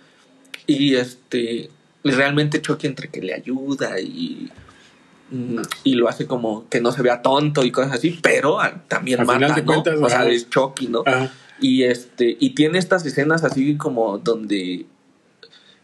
[0.66, 1.70] Y este
[2.04, 4.50] y realmente Chucky entre que le ayuda y
[5.30, 8.82] mm, y lo hace como que no se vea tonto y cosas así, pero ah,
[8.88, 9.66] también Al mata, ¿no?
[9.66, 10.30] cuentas, o sea, ajá.
[10.30, 11.04] es Chucky, ¿no?
[11.60, 14.86] Y este, y tiene estas escenas así como donde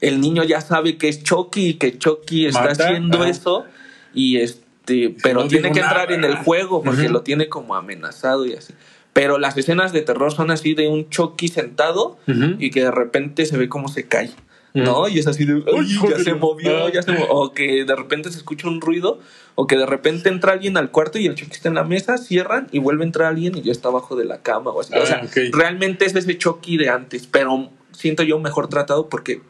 [0.01, 3.29] el niño ya sabe que es Chucky y que Chucky está haciendo ajá.
[3.29, 3.65] eso
[4.13, 6.15] y este, pero no tiene que entrar nada.
[6.15, 8.73] en el juego porque lo tiene como amenazado y así.
[9.13, 12.17] Pero las escenas de terror son así de un Chucky sentado
[12.59, 14.31] y que de repente se ve como se cae.
[14.75, 15.07] ¿no?
[15.07, 17.27] Y es así de, Uy, "Ay, ya se movió, ya se movió.
[17.29, 19.19] O que de repente se escucha un ruido,
[19.53, 22.17] o que de repente entra alguien al cuarto y el Chucky está en la mesa,
[22.17, 24.71] cierran y vuelve a entrar alguien y ya está abajo de la cama.
[24.71, 24.91] O, así.
[24.95, 29.41] o Ah, sea, realmente es ese Chucky de antes, pero siento yo mejor tratado porque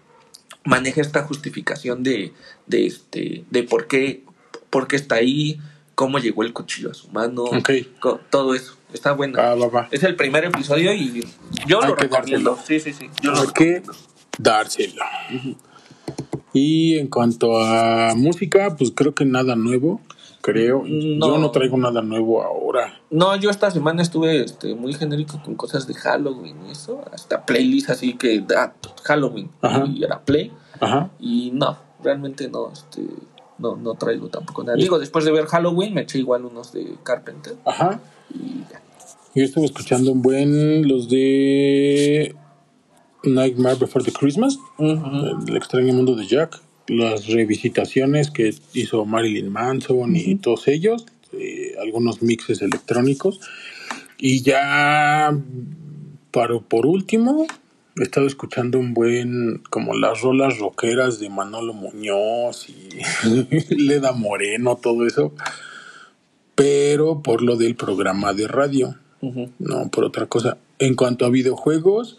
[0.65, 2.33] maneja esta justificación de,
[2.67, 4.23] de, este, de por, qué,
[4.73, 5.59] por qué está ahí,
[5.93, 7.69] cómo llegó el cuchillo a su mano, Ok.
[7.99, 8.73] co- todo eso.
[8.91, 9.39] Está bueno.
[9.39, 9.87] Ah, va, va.
[9.91, 11.23] Es el primer episodio y
[11.67, 12.57] yo Hay lo que recomiendo.
[12.65, 13.09] Sí, sí, sí.
[13.21, 13.83] Yo lo que
[14.39, 15.03] dárselo.
[16.53, 20.01] Y en cuanto a música, pues creo que nada nuevo.
[20.41, 20.83] Creo.
[20.85, 21.27] No.
[21.27, 22.99] Yo no traigo nada nuevo ahora.
[23.09, 27.01] No, yo esta semana estuve este, muy genérico con cosas de Halloween y eso.
[27.13, 29.49] Hasta playlist así que da Halloween.
[29.61, 29.85] Ajá.
[29.87, 30.51] Y era play.
[30.81, 31.09] Ajá.
[31.19, 33.01] Y no, realmente no, este,
[33.57, 34.77] no, no traigo tampoco nada.
[34.77, 37.99] Digo, después de ver Halloween me eché igual unos de Carpenter Ajá.
[38.33, 38.81] y ya.
[39.35, 42.35] Yo estuve escuchando un buen los de
[43.23, 50.15] Nightmare Before the Christmas, El extraño mundo de Jack, las revisitaciones que hizo Marilyn Manson
[50.15, 53.39] y todos ellos, eh, algunos mixes electrónicos.
[54.19, 55.35] Y ya,
[56.31, 57.47] para, por último,
[57.97, 62.89] he estado escuchando un buen, como las rolas rockeras de Manolo Muñoz y
[63.75, 65.33] Leda Moreno, todo eso.
[66.55, 68.97] Pero por lo del programa de radio
[69.59, 70.57] no por otra cosa.
[70.79, 72.17] En cuanto a videojuegos,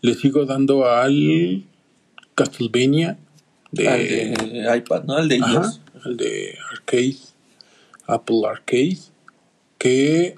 [0.00, 1.64] le sigo dando al
[2.34, 3.18] Castlevania
[3.72, 5.16] de, Al de iPad, ¿no?
[5.16, 5.80] Al de Ajá, iOS.
[6.04, 7.16] al de Arcade,
[8.06, 8.98] Apple Arcade,
[9.78, 10.36] que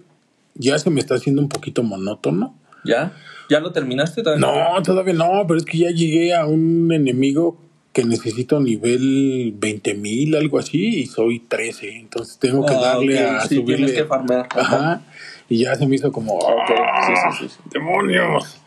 [0.54, 2.54] ya se me está haciendo un poquito monótono.
[2.84, 3.12] ¿Ya?
[3.50, 4.22] ¿Ya lo terminaste?
[4.22, 7.58] ¿Todavía No, todavía no, pero es que ya llegué a un enemigo
[7.92, 11.96] que necesito nivel 20.000, algo así, y soy 13.
[11.96, 13.76] Entonces tengo que Ah, darle a sí, subirle.
[13.76, 14.46] tienes que farmear.
[14.50, 15.02] Ajá.
[15.48, 16.38] Y ya se me hizo como.
[16.46, 17.32] ¡ah!
[17.38, 17.70] sí, sí, sí.
[17.72, 18.58] ¡Demonios!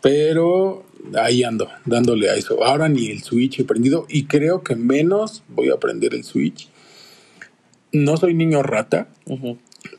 [0.00, 0.84] Pero
[1.20, 2.62] ahí ando, dándole a eso.
[2.64, 6.68] Ahora ni el Switch he prendido y creo que menos voy a aprender el Switch.
[7.92, 9.08] No soy niño rata,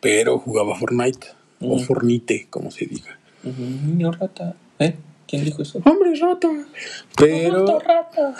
[0.01, 1.27] pero jugaba Fortnite
[1.59, 1.79] o.
[1.79, 3.18] Fornite, como se diga.
[3.43, 4.55] Niño rata.
[4.79, 4.95] ¿Eh?
[5.27, 5.79] ¿Quién dijo eso?
[5.85, 6.49] Hombre rata.
[7.15, 8.33] Pero, rata.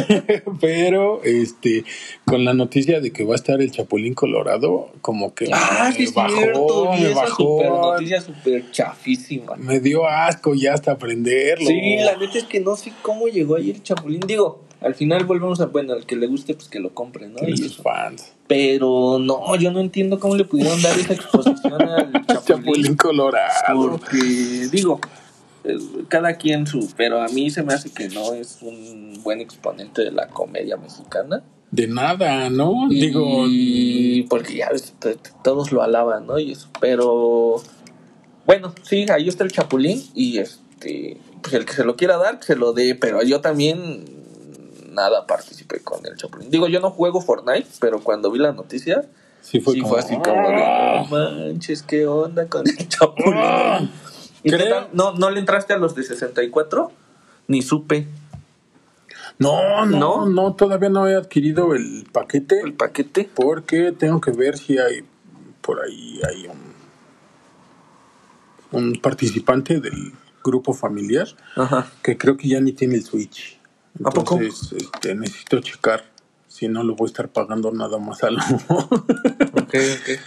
[0.60, 1.84] pero, este,
[2.24, 6.06] con la noticia de que va a estar el Chapulín Colorado, como que Ah, me
[6.10, 6.90] bajó, cierto.
[6.92, 9.56] Me esa super bajó, noticia súper chafísima.
[9.56, 11.66] me dio asco ya hasta aprenderlo.
[11.66, 14.20] Sí, la neta es que no sé cómo llegó ahí el Chapulín.
[14.26, 17.46] Digo, al final volvemos a, bueno, al que le guste, pues que lo compre, ¿no?
[17.46, 17.82] Y Sus eso.
[17.82, 18.32] fans.
[18.46, 22.96] Pero no, yo no entiendo cómo le pudieron dar esa exposición al Chapulín, Chapulín.
[22.96, 23.90] Colorado.
[23.90, 25.00] Porque, digo,
[26.08, 26.88] cada quien su.
[26.96, 30.76] Pero a mí se me hace que no es un buen exponente de la comedia
[30.76, 31.42] mexicana.
[31.70, 32.88] De nada, ¿no?
[32.88, 33.44] Digo,
[34.28, 34.94] porque ya ves,
[35.44, 36.38] todos lo alaban, ¿no?
[36.38, 36.68] Y eso.
[36.80, 37.56] Pero.
[38.46, 40.02] Bueno, sí, ahí está el Chapulín.
[40.14, 41.18] Y este.
[41.42, 42.94] Pues el que se lo quiera dar, que se lo dé.
[42.94, 44.19] Pero yo también.
[44.90, 46.50] Nada participé con el Chapulín.
[46.50, 49.04] Digo, yo no juego Fortnite, pero cuando vi la noticia.
[49.40, 50.62] sí fue sí como, fue así como de.
[50.62, 51.04] "Ah".
[51.08, 53.34] "No manches, ¿qué onda con el Chapulín?
[53.42, 53.80] Ah.
[54.42, 54.88] ¿Y qué Creo- tal?
[54.92, 56.90] ¿No, ¿No le entraste a los de 64?
[57.46, 58.06] Ni supe
[59.38, 60.26] No, no, ¿No?
[60.26, 63.28] no, todavía no he adquirido el paquete el paquete.
[63.34, 65.04] porque tengo que ver si hay
[65.60, 66.58] por ahí hay un,
[68.72, 70.12] un participante del
[70.42, 71.86] grupo familiar Ajá.
[72.02, 73.58] que creo que ya ni tiene el Switch.
[74.04, 74.38] ¿A poco?
[74.38, 76.04] Entonces, este, necesito checar
[76.48, 78.42] si no lo voy a estar pagando nada más algo.
[79.52, 80.20] Ok, ok.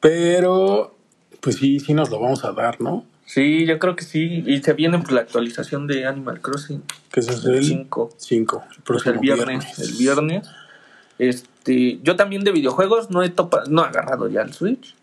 [0.00, 0.96] Pero,
[1.40, 3.04] pues sí, sí nos lo vamos a dar, ¿no?
[3.26, 4.44] Sí, yo creo que sí.
[4.46, 6.82] Y se viene pues, la actualización de Animal Crossing.
[7.10, 8.10] Que es El el 5.
[8.16, 10.48] 5, el Pues el viernes, El viernes.
[11.18, 14.94] Este, yo también de videojuegos no he topa, no he agarrado ya el Switch.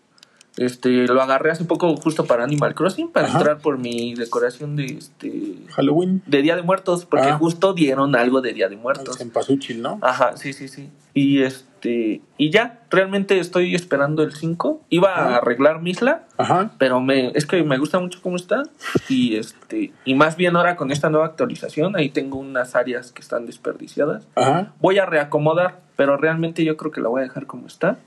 [0.56, 3.38] Este, lo agarré hace poco justo para Animal Crossing para Ajá.
[3.38, 7.38] entrar por mi decoración de este Halloween, de Día de Muertos, porque Ah.
[7.38, 9.18] justo dieron algo de Día de Muertos.
[9.18, 9.98] Cempasúchil, ¿no?
[10.00, 10.90] Ajá, sí, sí, sí.
[11.12, 14.80] Y este, y ya, realmente estoy esperando el 5.
[14.90, 16.72] Iba a arreglar mi isla, Ajá.
[16.78, 18.62] pero me, es que me gusta mucho cómo está.
[19.08, 23.22] Y este, y más bien ahora con esta nueva actualización, ahí tengo unas áreas que
[23.22, 24.26] están desperdiciadas.
[24.36, 24.72] Ajá.
[24.80, 27.98] Voy a reacomodar, pero realmente yo creo que la voy a dejar como está.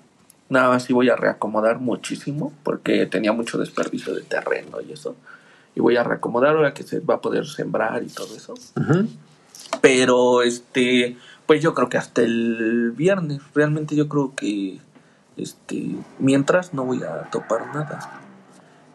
[0.49, 5.15] Nada más sí voy a reacomodar muchísimo, porque tenía mucho desperdicio de terreno y eso.
[5.75, 8.53] Y voy a reacomodar ahora que se va a poder sembrar y todo eso.
[8.75, 9.07] Ujú.
[9.81, 13.41] Pero este, pues yo creo que hasta el viernes.
[13.53, 14.79] Realmente yo creo que
[15.35, 18.21] este, mientras no voy a topar nada.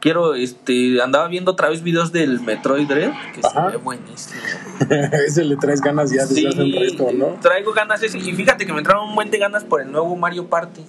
[0.00, 3.66] Quiero, este, andaba viendo otra vez videos del Metroid Dread, que Ajá.
[3.70, 4.40] se ve buenísimo.
[5.26, 7.26] Ese le traes ganas ya desde Sí, hace un resto, ¿no?
[7.40, 8.18] traigo ganas ese.
[8.18, 10.84] Y fíjate que me entraron un buen de ganas por el nuevo Mario Party.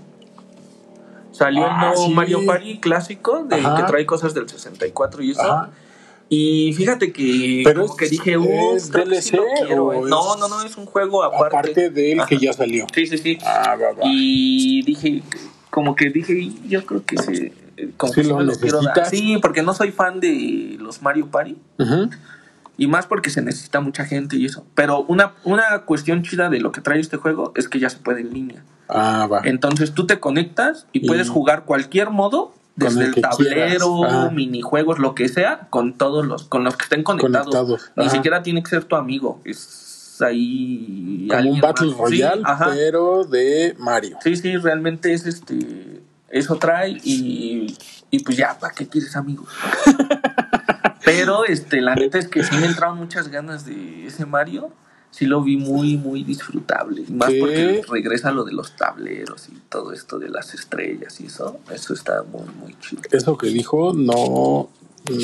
[1.34, 2.14] Salió Ah, el nuevo sí.
[2.14, 3.76] Mario Party clásico, de Ajá.
[3.76, 5.42] que trae cosas del 64 y eso.
[5.42, 5.70] Ajá.
[6.30, 10.00] Y fíjate que Pero es- que dije, uh, ¿es que sí lo DLC quiero, eh".
[10.00, 11.58] es- No, no, no, es un juego aparte.
[11.58, 12.36] Aparte del que Ajá.
[12.42, 12.88] ya salió.
[12.94, 13.38] Sí, sí, sí.
[13.46, 14.02] Ah, va, va.
[14.04, 15.22] Y dije,
[15.70, 17.54] como que dije, yo creo que se,
[17.98, 19.06] como Sí que sí lo quiero dar.
[19.10, 21.58] Sí, porque no soy fan de los Mario Party.
[21.80, 22.10] Ujú.
[22.78, 24.66] Y más porque se necesita mucha gente y eso.
[24.76, 27.98] Pero una, una cuestión chida de lo que trae este juego es que ya se
[27.98, 28.64] puede en línea.
[28.90, 29.42] Ah, va.
[29.44, 34.04] Entonces tú te conectas y Y- puedes jugar cualquier modo, desde el tablero.
[34.06, 34.30] Ah.
[34.34, 37.46] minijuegos, lo que sea, con todos los, con los que estén conectados.
[37.54, 37.92] Conectados.
[37.96, 39.40] Ni siquiera tiene que ser tu amigo.
[39.46, 41.28] Es ahí.
[41.30, 41.98] Como un Battle más.
[41.98, 44.18] Royale, Sí, pero de Mario.
[44.24, 46.02] Sí, sí, realmente es este.
[46.30, 47.78] Eso trae y,
[48.14, 49.48] y pues ya, ¿para qué quieres amigos?
[51.04, 54.72] Pero este, la neta es que sí me entraron muchas ganas de ese Mario.
[55.10, 57.06] Sí lo vi muy, muy disfrutable.
[57.10, 57.40] Más ¿Qué?
[57.40, 61.60] porque regresa lo de los tableros y todo esto de las estrellas y eso.
[61.72, 63.02] Eso está muy, muy chido.
[63.12, 64.70] Eso que dijo no,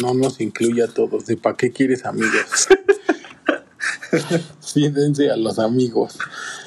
[0.02, 1.28] no nos incluye a todos.
[1.28, 2.70] ¿De para qué quieres amigos?
[4.60, 6.18] sí, dense a los amigos,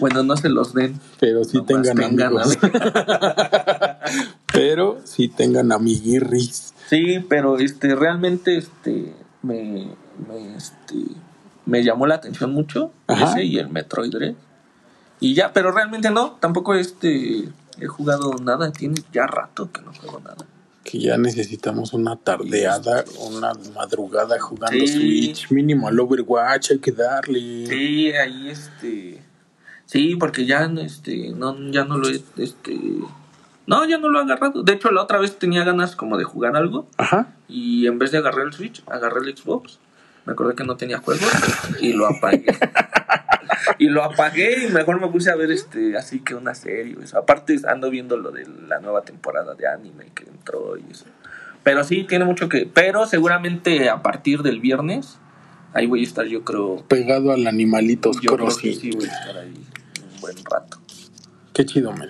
[0.00, 0.98] Bueno, no se los den.
[1.20, 2.58] pero sí tengan, tengan amigos.
[4.52, 6.74] pero sí tengan amiguirris.
[6.88, 9.88] Sí, pero este realmente este me,
[10.28, 10.96] me, este
[11.66, 13.30] me llamó la atención mucho Ajá.
[13.30, 14.34] ese y el Metroid Dread.
[15.20, 17.48] Y ya, pero realmente no, tampoco este
[17.78, 20.44] he jugado nada, tiene ya rato que no juego nada.
[20.84, 24.88] Que ya necesitamos una tardeada, una madrugada jugando Sí.
[25.34, 25.50] Switch.
[25.50, 27.66] Mínimo al Overwatch hay que darle.
[27.66, 29.22] Sí, ahí este
[29.86, 32.78] Sí, porque ya este no ya no lo he este
[33.66, 34.62] no, ya no lo he agarrado.
[34.64, 37.32] De hecho, la otra vez tenía ganas como de jugar algo Ajá.
[37.48, 39.78] y en vez de agarrar el Switch, agarré el Xbox.
[40.24, 41.28] Me acordé que no tenía juegos
[41.80, 42.44] y lo apagué.
[43.78, 46.96] y lo apagué y mejor me puse a ver este así que una serie.
[47.02, 47.18] Eso.
[47.18, 51.06] Aparte ando viendo lo de la nueva temporada de anime que entró y eso.
[51.62, 52.66] Pero sí, tiene mucho que...
[52.66, 55.18] Pero seguramente a partir del viernes,
[55.74, 56.84] ahí voy a estar yo creo...
[56.88, 59.54] Pegado al animalitos Yo creo que sí voy a estar ahí
[60.14, 60.78] un buen rato.
[61.52, 62.08] Qué chido, men.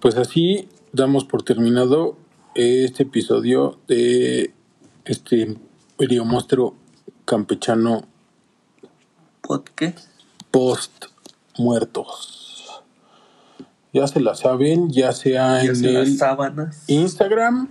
[0.00, 2.18] Pues así damos por terminado
[2.54, 4.52] este episodio de
[5.04, 5.56] este
[5.98, 6.76] video monstruo
[7.24, 8.08] campechano
[9.50, 9.94] ¿Pod qué?
[10.52, 11.06] post
[11.58, 12.84] muertos.
[13.92, 16.84] Ya se la saben, ya sea Ya en el sábanas.
[16.86, 17.68] Instagram,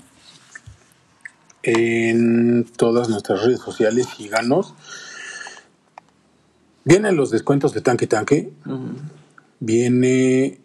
[1.63, 4.73] en todas nuestras redes sociales, síganos.
[6.84, 8.51] Vienen los descuentos de Tanque Tanque.
[9.61, 10.59] Viene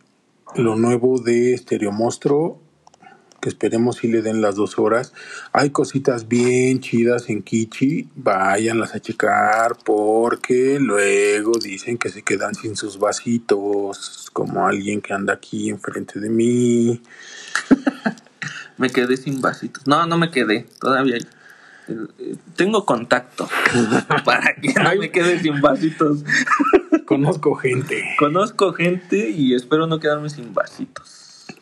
[0.57, 2.61] lo nuevo de Stereo Monstruo,
[3.45, 5.13] que esperemos si le den las dos horas.
[5.53, 12.55] Hay cositas bien chidas en Kichi, váyanlas a checar porque luego dicen que se quedan
[12.55, 17.03] sin sus vasitos, como alguien que anda aquí enfrente de mí.
[18.79, 19.87] Me quedé sin vasitos.
[19.87, 20.67] No, no me quedé.
[20.81, 21.19] Todavía
[22.57, 23.49] tengo contacto
[24.25, 26.25] para que no me quede sin vasitos.
[27.05, 28.03] Conozco gente.
[28.19, 31.14] Conozco gente y espero no quedarme sin vasitos.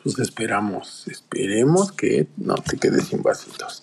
[0.03, 3.83] Pues esperamos, esperemos que no te quedes sin vasitos.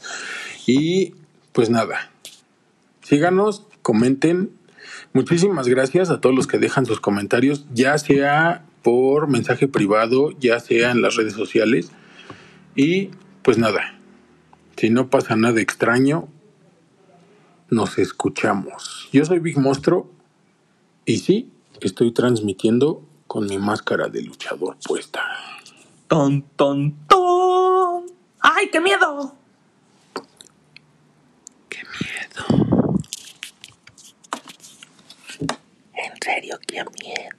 [0.66, 1.16] Y
[1.54, 2.12] pues nada,
[3.02, 4.52] síganos, comenten.
[5.14, 10.60] Muchísimas gracias a todos los que dejan sus comentarios, ya sea por mensaje privado, ya
[10.60, 11.92] sea en las redes sociales.
[12.76, 13.12] Y
[13.42, 13.98] pues nada,
[14.78, 16.28] si no pasa nada extraño,
[17.70, 19.10] nos escuchamos.
[19.12, 20.12] Yo soy Big Monstruo
[21.06, 21.50] y sí,
[21.82, 25.22] estoy transmitiendo con mi máscara de luchador puesta.
[26.10, 28.08] Ton, ton, ton.
[28.42, 29.36] ¡Ay, qué miedo!
[31.70, 32.96] ¡Qué miedo!
[35.94, 37.39] En serio, qué miedo.